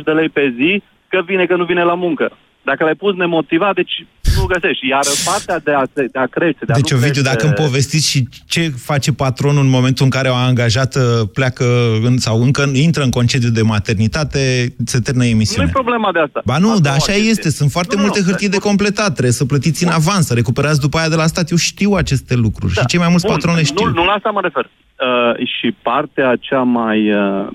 [0.00, 2.36] 45-50 de lei pe zi, că vine, că nu vine la muncă.
[2.62, 4.06] Dacă l-ai pus nemotivat, deci
[4.44, 4.88] nu găsești.
[4.88, 7.54] Iar partea de a, de a crește, de a Deci, nu Ovidiu, crește- dacă îmi
[7.66, 11.00] povestiți și ce face patronul în momentul în care o angajată
[11.36, 11.64] pleacă
[12.02, 14.40] în, sau încă intră în concediu de maternitate,
[14.84, 15.66] se termină Nu emisiunea.
[15.68, 16.40] e problema de asta.
[16.44, 17.30] Ba nu, A dar doua așa chestie.
[17.30, 17.50] este.
[17.50, 19.10] Sunt foarte Nu, nu, multe nu, hârtii de completat.
[19.12, 21.50] Trebuie să plătiți în avans, să recuperați după aia de la stat.
[21.50, 23.28] Eu știu aceste lucruri și cei mai mulți Da.
[23.30, 23.84] Bun, patroni le știu.
[23.86, 24.64] Nu, nu la asta mă refer.
[24.64, 26.98] Uh, și partea cea mai...
[27.12, 27.46] Uh,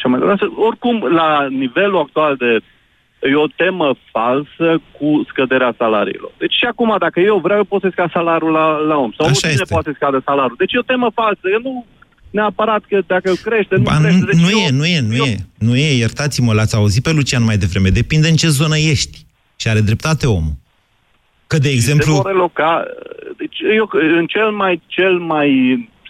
[0.00, 2.58] cea mai groasă, oricum, la nivelul actual de
[3.30, 6.30] e o temă falsă cu scăderea salariilor.
[6.38, 9.10] Deci și acum, dacă eu vreau, eu pot să scad salariul la, la om.
[9.16, 9.74] Sau Așa oricine este.
[9.74, 10.56] poate să scadă salariul.
[10.58, 11.44] Deci e o temă falsă.
[11.52, 11.86] Eu nu
[12.30, 14.18] neapărat că dacă crește, nu Ba, crește.
[14.18, 15.36] nu, Deci nu eu, e, nu e, nu e.
[15.58, 17.88] Nu e, iertați-mă, l-ați auzit pe Lucian mai devreme.
[17.88, 19.18] Depinde în ce zonă ești.
[19.56, 20.54] Și are dreptate omul.
[21.46, 22.12] Că, de Se exemplu...
[22.14, 22.84] vor reloca.
[23.36, 25.48] Deci eu, în cel mai, cel mai,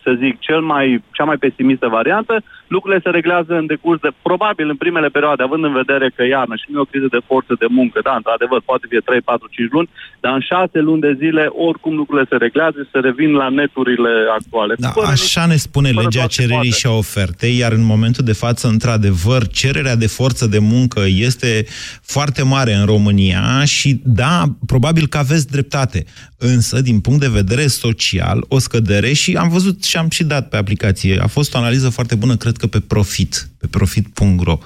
[0.03, 2.43] să zic, cel mai, cea mai pesimistă variantă,
[2.75, 6.55] lucrurile se reglează în decurs de, probabil în primele perioade, având în vedere că iarnă
[6.61, 9.49] și nu e o criză de forță de muncă, da, într-adevăr, poate fi 3, 4,
[9.51, 9.89] 5 luni,
[10.23, 14.13] dar în 6 luni de zile, oricum lucrurile se reglează și se revin la neturile
[14.39, 14.75] actuale.
[14.79, 19.43] Da, așa ne spune legea cererii și a ofertei, iar în momentul de față, într-adevăr,
[19.61, 21.51] cererea de forță de muncă este
[22.15, 26.05] foarte mare în România și da, probabil că aveți dreptate.
[26.39, 30.49] Însă, din punct de vedere social, o scădere și am văzut și am și dat
[30.49, 31.19] pe aplicație.
[31.23, 34.59] A fost o analiză foarte bună, cred că pe Profit, pe profit.ro,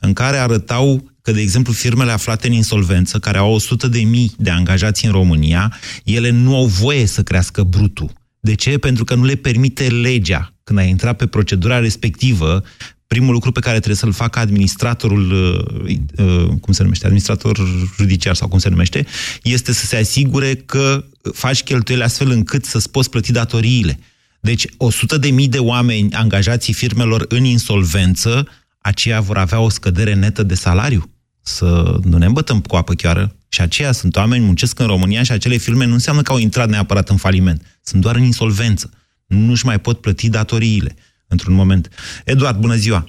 [0.00, 4.32] în care arătau că, de exemplu, firmele aflate în insolvență, care au 100 de mii
[4.38, 5.72] de angajați în România,
[6.04, 8.12] ele nu au voie să crească brutul.
[8.40, 8.78] De ce?
[8.78, 10.52] Pentru că nu le permite legea.
[10.64, 12.62] Când ai intrat pe procedura respectivă,
[13.06, 17.58] primul lucru pe care trebuie să-l facă administratorul, uh, uh, cum se numește, administrator
[17.96, 19.06] judiciar sau cum se numește,
[19.42, 23.98] este să se asigure că faci cheltuieli astfel încât să-ți poți plăti datoriile.
[24.40, 30.14] Deci 100 de mii de oameni angajații firmelor în insolvență, aceia vor avea o scădere
[30.14, 31.02] netă de salariu.
[31.42, 33.32] Să nu ne îmbătăm cu apă chiară.
[33.48, 36.68] Și aceia sunt oameni, muncesc în România și acele firme nu înseamnă că au intrat
[36.68, 37.78] neapărat în faliment.
[37.82, 38.90] Sunt doar în insolvență.
[39.26, 40.94] Nu-și mai pot plăti datoriile
[41.28, 41.88] într-un moment.
[42.24, 43.04] Eduard, bună ziua!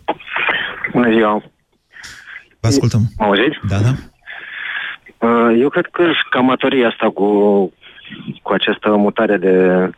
[0.91, 1.43] Bună ziua!
[2.59, 3.01] Vă ascultăm.
[3.17, 3.57] Mă auziți?
[3.67, 3.93] Da, da.
[5.27, 7.27] Uh, Eu cred că scamatoria asta cu,
[8.41, 9.89] cu această mutare de,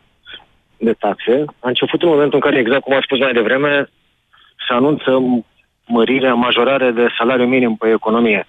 [0.88, 3.72] de taxe a început în momentul în care, exact cum am spus mai devreme,
[4.66, 5.10] se anunță
[5.86, 8.46] mărirea, majorare de salariu minim pe economie.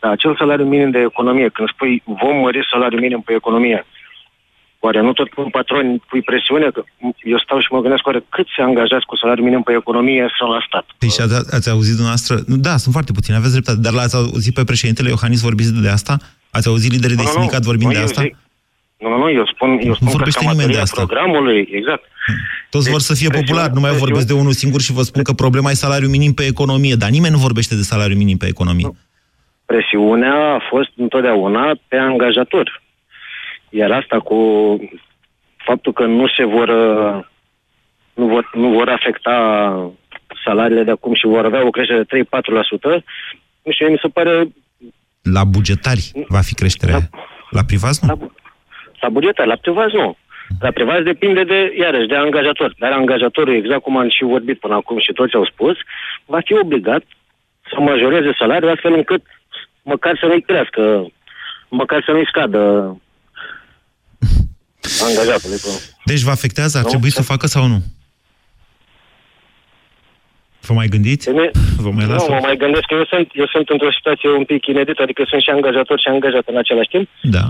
[0.00, 3.86] Dar acel salariu minim de economie, când spui vom mări salariul minim pe economie,
[4.80, 6.70] Oare nu tot un patron pui presiune?
[6.74, 6.82] Că
[7.32, 10.48] eu stau și mă gândesc oare cât se angajați cu salariul minim pe economie sau
[10.50, 10.86] la stat?
[10.98, 12.34] Păi și ați, ați auzit dumneavoastră?
[12.46, 16.14] Da, sunt foarte puțini, aveți dreptate, dar l-ați auzit pe președintele Iohannis vorbiți de asta?
[16.50, 18.22] Ați auzit liderii de Nu, nu, sindicat vorbind nu, de eu asta?
[18.22, 18.36] zic-
[18.98, 21.04] Nu, nu, nu, eu spun, eu spun că vorbește nimeni de scamatoria asta.
[21.04, 22.04] programului, exact.
[22.70, 25.32] Toți vor să fie populari, nu mai vorbesc de unul singur și vă spun că
[25.32, 28.90] problema e salariul minim pe economie, dar nimeni nu vorbește de salariul minim pe economie.
[29.66, 32.82] Presiunea a fost întotdeauna pe angajator.
[33.68, 34.36] Iar asta cu
[35.56, 37.24] faptul că nu se vor, uh,
[38.14, 39.36] nu vor, nu vor afecta
[40.44, 42.24] salariile de acum și vor avea o creștere de
[43.00, 43.04] 3-4%,
[43.62, 44.48] nu știu, mi se pare
[45.22, 46.98] La bugetari va fi creșterea.
[47.50, 48.08] La privați nu?
[48.08, 48.28] la
[49.10, 50.16] bugetar, la privați nu.
[50.60, 52.74] La privați depinde de, iarăși, de angajator.
[52.78, 55.76] Dar angajatorul, exact cum am și vorbit până acum și toți au spus,
[56.24, 57.02] va fi obligat
[57.70, 59.22] să majoreze salariul astfel încât
[59.82, 61.06] măcar să nu-i crească,
[61.68, 62.58] măcar să nu-i scadă
[65.08, 65.50] angajatul.
[66.04, 66.78] Deci vă afectează?
[66.78, 67.78] Ar Nu, trebui să o facă sau nu?
[70.60, 71.30] Vă mai gândiți?
[71.84, 72.30] Vă mai nu, lasă?
[72.30, 75.42] mă mai gândesc că eu sunt, eu sunt într-o situație un pic inedită, adică sunt
[75.42, 77.08] și angajator și angajat în același timp.
[77.22, 77.44] Da.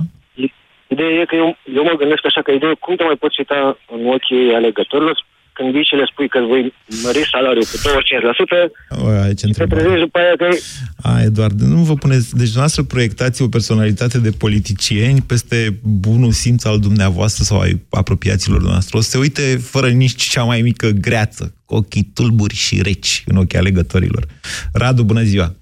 [0.95, 3.37] Ideea e că eu, eu mă gândesc așa că ideea e cum te mai poți
[3.43, 3.59] uita
[3.95, 5.17] în ochii alegătorilor
[5.53, 6.75] când vii și le spui că îți voi
[7.05, 9.81] mări salariul cu 25%, O, aici te întrebare.
[9.81, 10.63] trezești după aia că e-
[11.03, 12.27] A, Eduard, nu vă puneți...
[12.41, 18.57] Deci dumneavoastră proiectați o personalitate de politicieni peste bunul simț al dumneavoastră sau ai apropiaților
[18.57, 18.97] dumneavoastră.
[18.99, 23.23] O să se uite fără nici cea mai mică greață, cu ochii tulburi și reci
[23.27, 24.27] în ochii alegătorilor.
[24.73, 25.55] Radu, bună ziua!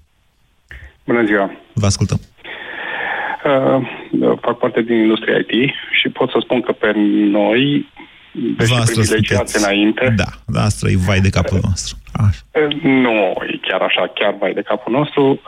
[1.05, 1.51] Bună ziua!
[1.73, 2.19] Vă ascultăm.
[3.45, 3.87] Uh,
[4.41, 6.91] fac parte din industria IT și pot să spun că pe
[7.39, 7.89] noi,
[8.57, 11.95] deși Voastră privilegiați sunteți- înainte, Da, da, asta e vai de capul nostru.
[12.13, 12.41] Așa.
[12.59, 13.15] uh, nu
[13.53, 15.41] e chiar așa, chiar vai de capul nostru.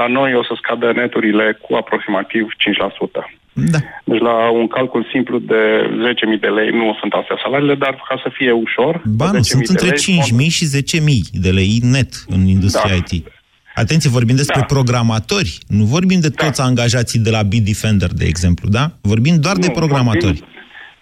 [0.00, 3.30] La noi o să scadă neturile cu aproximativ 5%.
[3.52, 3.78] Da.
[4.04, 5.62] Deci la un calcul simplu de
[6.06, 9.02] 10.000 de lei, nu sunt astea salariile, dar ca să fie ușor...
[9.04, 12.90] Ba nu, 10.000 sunt de între lei, 5.000 și 10.000 de lei net în industria
[12.96, 13.02] Da.
[13.16, 13.26] IT.
[13.74, 14.66] Atenție, vorbim despre Da.
[14.74, 18.84] programatori, nu vorbim de toți angajații de la Bitdefender, de exemplu, da?
[19.02, 20.38] Vorbim doar de Nu, programatori.
[20.40, 20.52] vorbim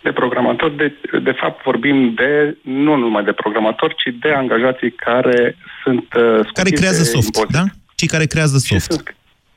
[0.03, 0.89] De programatori, de,
[1.23, 6.53] de fapt vorbim de, nu numai de programatori, ci de angajații care sunt uh, scutiți
[6.53, 7.57] Care creează de soft, impozit.
[7.59, 7.65] da?
[7.95, 8.91] Cei care creează soft.
[8.93, 9.15] Sunt,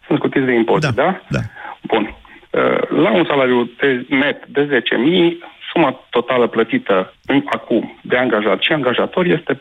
[0.08, 1.22] sunt scutiți de impozit, da?
[1.30, 1.40] Da.
[1.82, 2.04] Bun.
[2.50, 5.34] Uh, La un salariu de net de 10.000,
[5.74, 9.60] suma totală plătită în, acum de angajat și angajator este 14.700.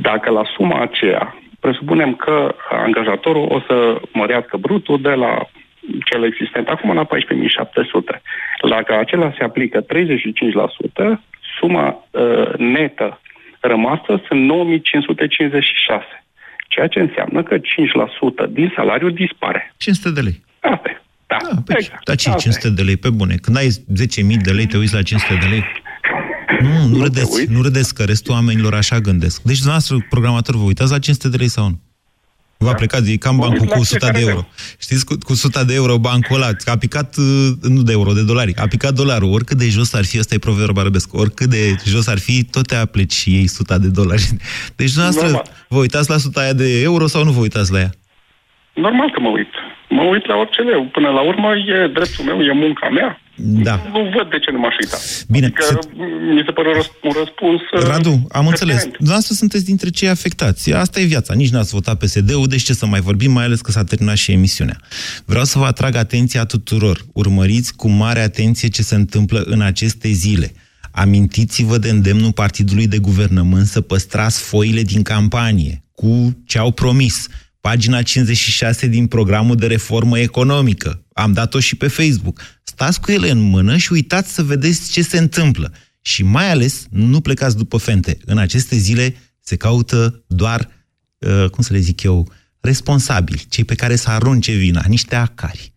[0.00, 5.48] Dacă la suma aceea presupunem că angajatorul o să mărească brutul de la
[6.04, 8.20] cel existent acum la 14.700.
[8.68, 9.84] Dacă acela se aplică 35%,
[11.58, 13.20] suma uh, netă
[13.60, 16.24] rămasă sunt 9.556.
[16.68, 17.60] Ceea ce înseamnă că 5%
[18.50, 19.74] din salariu dispare.
[19.76, 20.44] 500 de lei.
[20.60, 21.00] Asta e.
[21.26, 22.04] Da, Da, păi, exact.
[22.04, 22.96] dar ce Asta 500 de lei?
[22.96, 23.34] Pe bune.
[23.34, 25.64] Când ai 10.000 de lei, te uiți la 500 de lei?
[26.62, 29.42] Nu, nu, râdeți, nu râdeți că restul oamenilor așa gândesc.
[29.42, 31.80] Deci, dumneavoastră, programator, vă uitați la 500 de lei sau nu?
[32.58, 34.46] Va pleca, e cam Mă bancul uit la cu 100 de fiecare euro.
[34.78, 38.24] Știți, cu, cu 100 de euro bancul ăla, a picat, uh, nu de euro, de
[38.24, 39.32] dolari, a picat dolarul.
[39.32, 42.66] Oricât de jos ar fi, ăsta e proverb arabesc, oricât de jos ar fi, tot
[42.66, 44.26] te apleci și ei 100 de dolari.
[44.78, 45.46] Deci, dumneavoastră, Normal.
[45.68, 47.90] vă uitați la 100 aia de euro sau nu vă uitați la ea?
[48.74, 49.52] Normal că mă uit.
[49.88, 50.88] Mă uit la orice leu.
[50.92, 53.20] Până la urmă e dreptul meu, e munca mea.
[53.38, 53.82] Da.
[53.92, 54.96] Nu văd de ce nu m-aș uita.
[55.28, 55.88] Bine, Adică se-
[56.34, 57.60] mi se pare un răsp- un răspuns...
[57.72, 58.72] uh, Radu, am înțeles.
[58.74, 58.96] pertinent.
[58.96, 60.72] Dumneavoastră sunteți dintre cei afectați.
[60.72, 61.34] Asta e viața.
[61.34, 64.32] Nici n-ați votat PSD-ul, deci ce să mai vorbim, mai ales că s-a terminat și
[64.32, 64.80] emisiunea.
[65.24, 67.04] Vreau să vă atrag atenția tuturor.
[67.12, 70.52] Urmăriți cu mare atenție ce se întâmplă în aceste zile.
[70.90, 77.26] Amintiți-vă de îndemnul Partidului de Guvernământ să păstrați foile din campanie cu ce au promis.
[77.60, 81.04] Pagina 56 din programul de reformă economică.
[81.12, 82.40] Am dat-o și pe Facebook.
[82.78, 85.72] Stați cu ele în mână și uitați să vedeți ce se întâmplă.
[86.00, 88.18] Și mai ales, nu plecați după fente.
[88.24, 90.68] În aceste zile se caută doar,
[91.18, 95.72] uh, cum să le zic eu, responsabili, cei pe care să arunce vina, niște acari.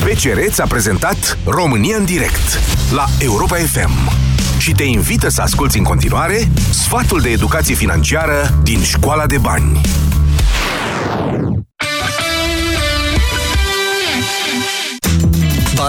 [0.00, 2.60] BCR ți-a prezentat România în direct
[2.92, 4.12] la Europa FM
[4.58, 9.80] și te invită să asculti în continuare sfatul de educație financiară din Școala de Bani.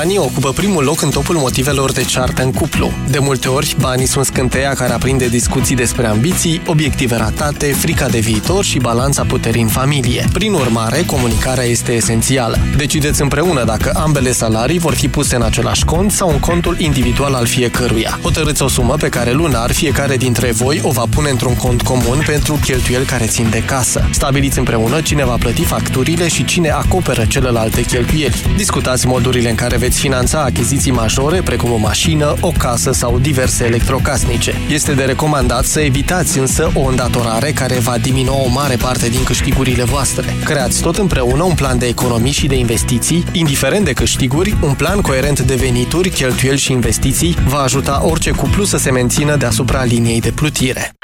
[0.06, 2.92] Banii ocupă primul loc în topul motivelor de ceartă în cuplu.
[3.10, 8.20] De multe ori, banii sunt scânteia care aprinde discuții despre ambiții, obiective ratate, frica de
[8.20, 10.28] viitor și balanța puterii în familie.
[10.34, 12.58] Prin urmare, comunicarea este esențială.
[12.78, 17.34] Decideți împreună dacă ambele salarii vor fi puse în același cont sau în contul individual
[17.34, 18.20] al fiecăruia.
[18.22, 22.24] Hotărâți o sumă pe care lunar fiecare dintre voi o va pune într-un cont comun
[22.26, 24.10] pentru cheltuieli care țin de casă.
[24.12, 28.42] Stabiliți împreună cine va plăti facturile și cine acoperă celelalte cheltuieli.
[28.56, 33.66] Discutați modurile în care veți finanța achiziții majore, precum o mașină, o casă sau diverse
[33.66, 34.54] electrocasnice.
[34.70, 39.24] Este de recomandat să evitați însă o îndatorare care va diminua o mare parte din
[39.24, 40.26] câștigurile voastre.
[40.44, 45.02] Creați tot împreună un plan de economii și de investiții, indiferent de câștiguri, un plan
[45.02, 50.22] coerent de venituri, cheltuieli și investiții va ajuta orice cuplu să se mențină deasupra liniei
[50.22, 50.96] de plutire.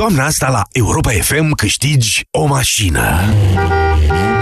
[0.00, 3.20] Toamna asta la Europa FM câștigi o mașină.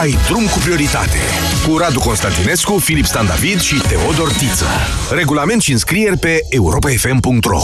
[0.00, 1.18] Ai drum cu prioritate.
[1.66, 4.64] Cu Radu Constantinescu, Filip Stan David și Teodor Tiță.
[5.10, 7.60] Regulament și înscrieri pe europafm.ro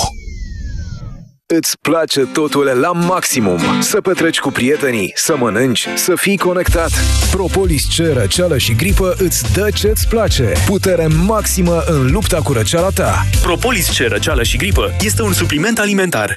[1.46, 3.60] Îți place totul la maximum.
[3.80, 6.90] Să petreci cu prietenii, să mănânci, să fii conectat.
[7.30, 10.52] Propolis C, răceală și gripă îți dă ce-ți place.
[10.66, 13.26] Putere maximă în lupta cu răceala ta.
[13.42, 16.36] Propolis C, răceală și gripă este un supliment alimentar.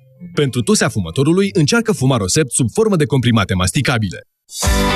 [0.33, 4.25] Pentru tusea fumătorului, încearcă Fumarosept sub formă de comprimate masticabile.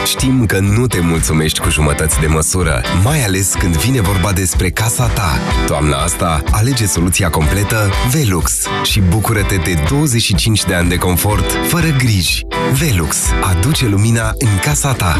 [0.06, 4.70] Știm că nu te mulțumești cu jumătăți de măsură, mai ales când vine vorba despre
[4.70, 5.40] casa ta.
[5.68, 11.88] Toamna asta, alege soluția completă Velux și bucură-te de 25 de ani de confort, fără
[11.98, 12.46] griji.
[12.80, 15.20] Velux aduce lumina în casa ta.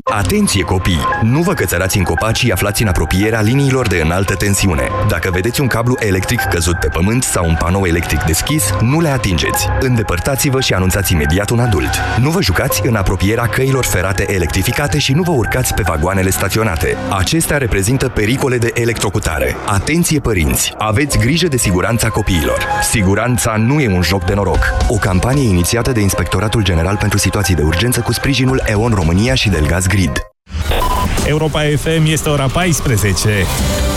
[0.13, 1.07] Atenție copii!
[1.21, 4.87] Nu vă cățărați în copaci și aflați în apropierea liniilor de înaltă tensiune.
[5.07, 9.07] Dacă vedeți un cablu electric căzut pe pământ sau un panou electric deschis, nu le
[9.09, 9.67] atingeți.
[9.79, 11.89] Îndepărtați-vă și anunțați imediat un adult.
[12.19, 16.97] Nu vă jucați în apropierea căilor ferate electrificate și nu vă urcați pe vagoanele staționate.
[17.17, 19.55] Acestea reprezintă pericole de electrocutare.
[19.65, 20.73] Atenție părinți!
[20.77, 22.65] Aveți grijă de siguranța copiilor.
[22.89, 24.73] Siguranța nu e un joc de noroc.
[24.87, 29.49] O campanie inițiată de Inspectoratul General pentru Situații de Urgență cu sprijinul EON România și
[29.49, 30.11] Delgaz Grid.
[31.27, 33.90] Europa FM este ora 14.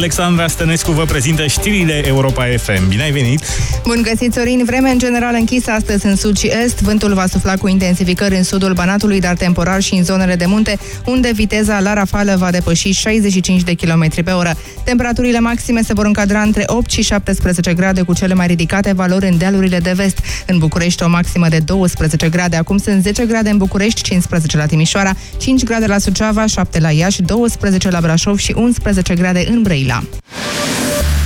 [0.00, 2.88] Alexandra Stănescu vă prezintă știrile Europa FM.
[2.88, 3.40] Bine ai venit!
[3.82, 4.64] Bun găsit, Sorin!
[4.64, 6.80] Vreme în general închisă astăzi în sud și est.
[6.80, 10.78] Vântul va sufla cu intensificări în sudul Banatului, dar temporar și în zonele de munte,
[11.04, 14.56] unde viteza la rafală va depăși 65 de km pe oră.
[14.84, 19.26] Temperaturile maxime se vor încadra între 8 și 17 grade, cu cele mai ridicate valori
[19.26, 20.18] în dealurile de vest.
[20.46, 22.56] În București, o maximă de 12 grade.
[22.56, 26.90] Acum sunt 10 grade în București, 15 la Timișoara, 5 grade la Suceava, 7 la
[26.90, 29.89] Iași, 12 la Brașov și 11 grade în Brăila.
[29.90, 31.19] Villa.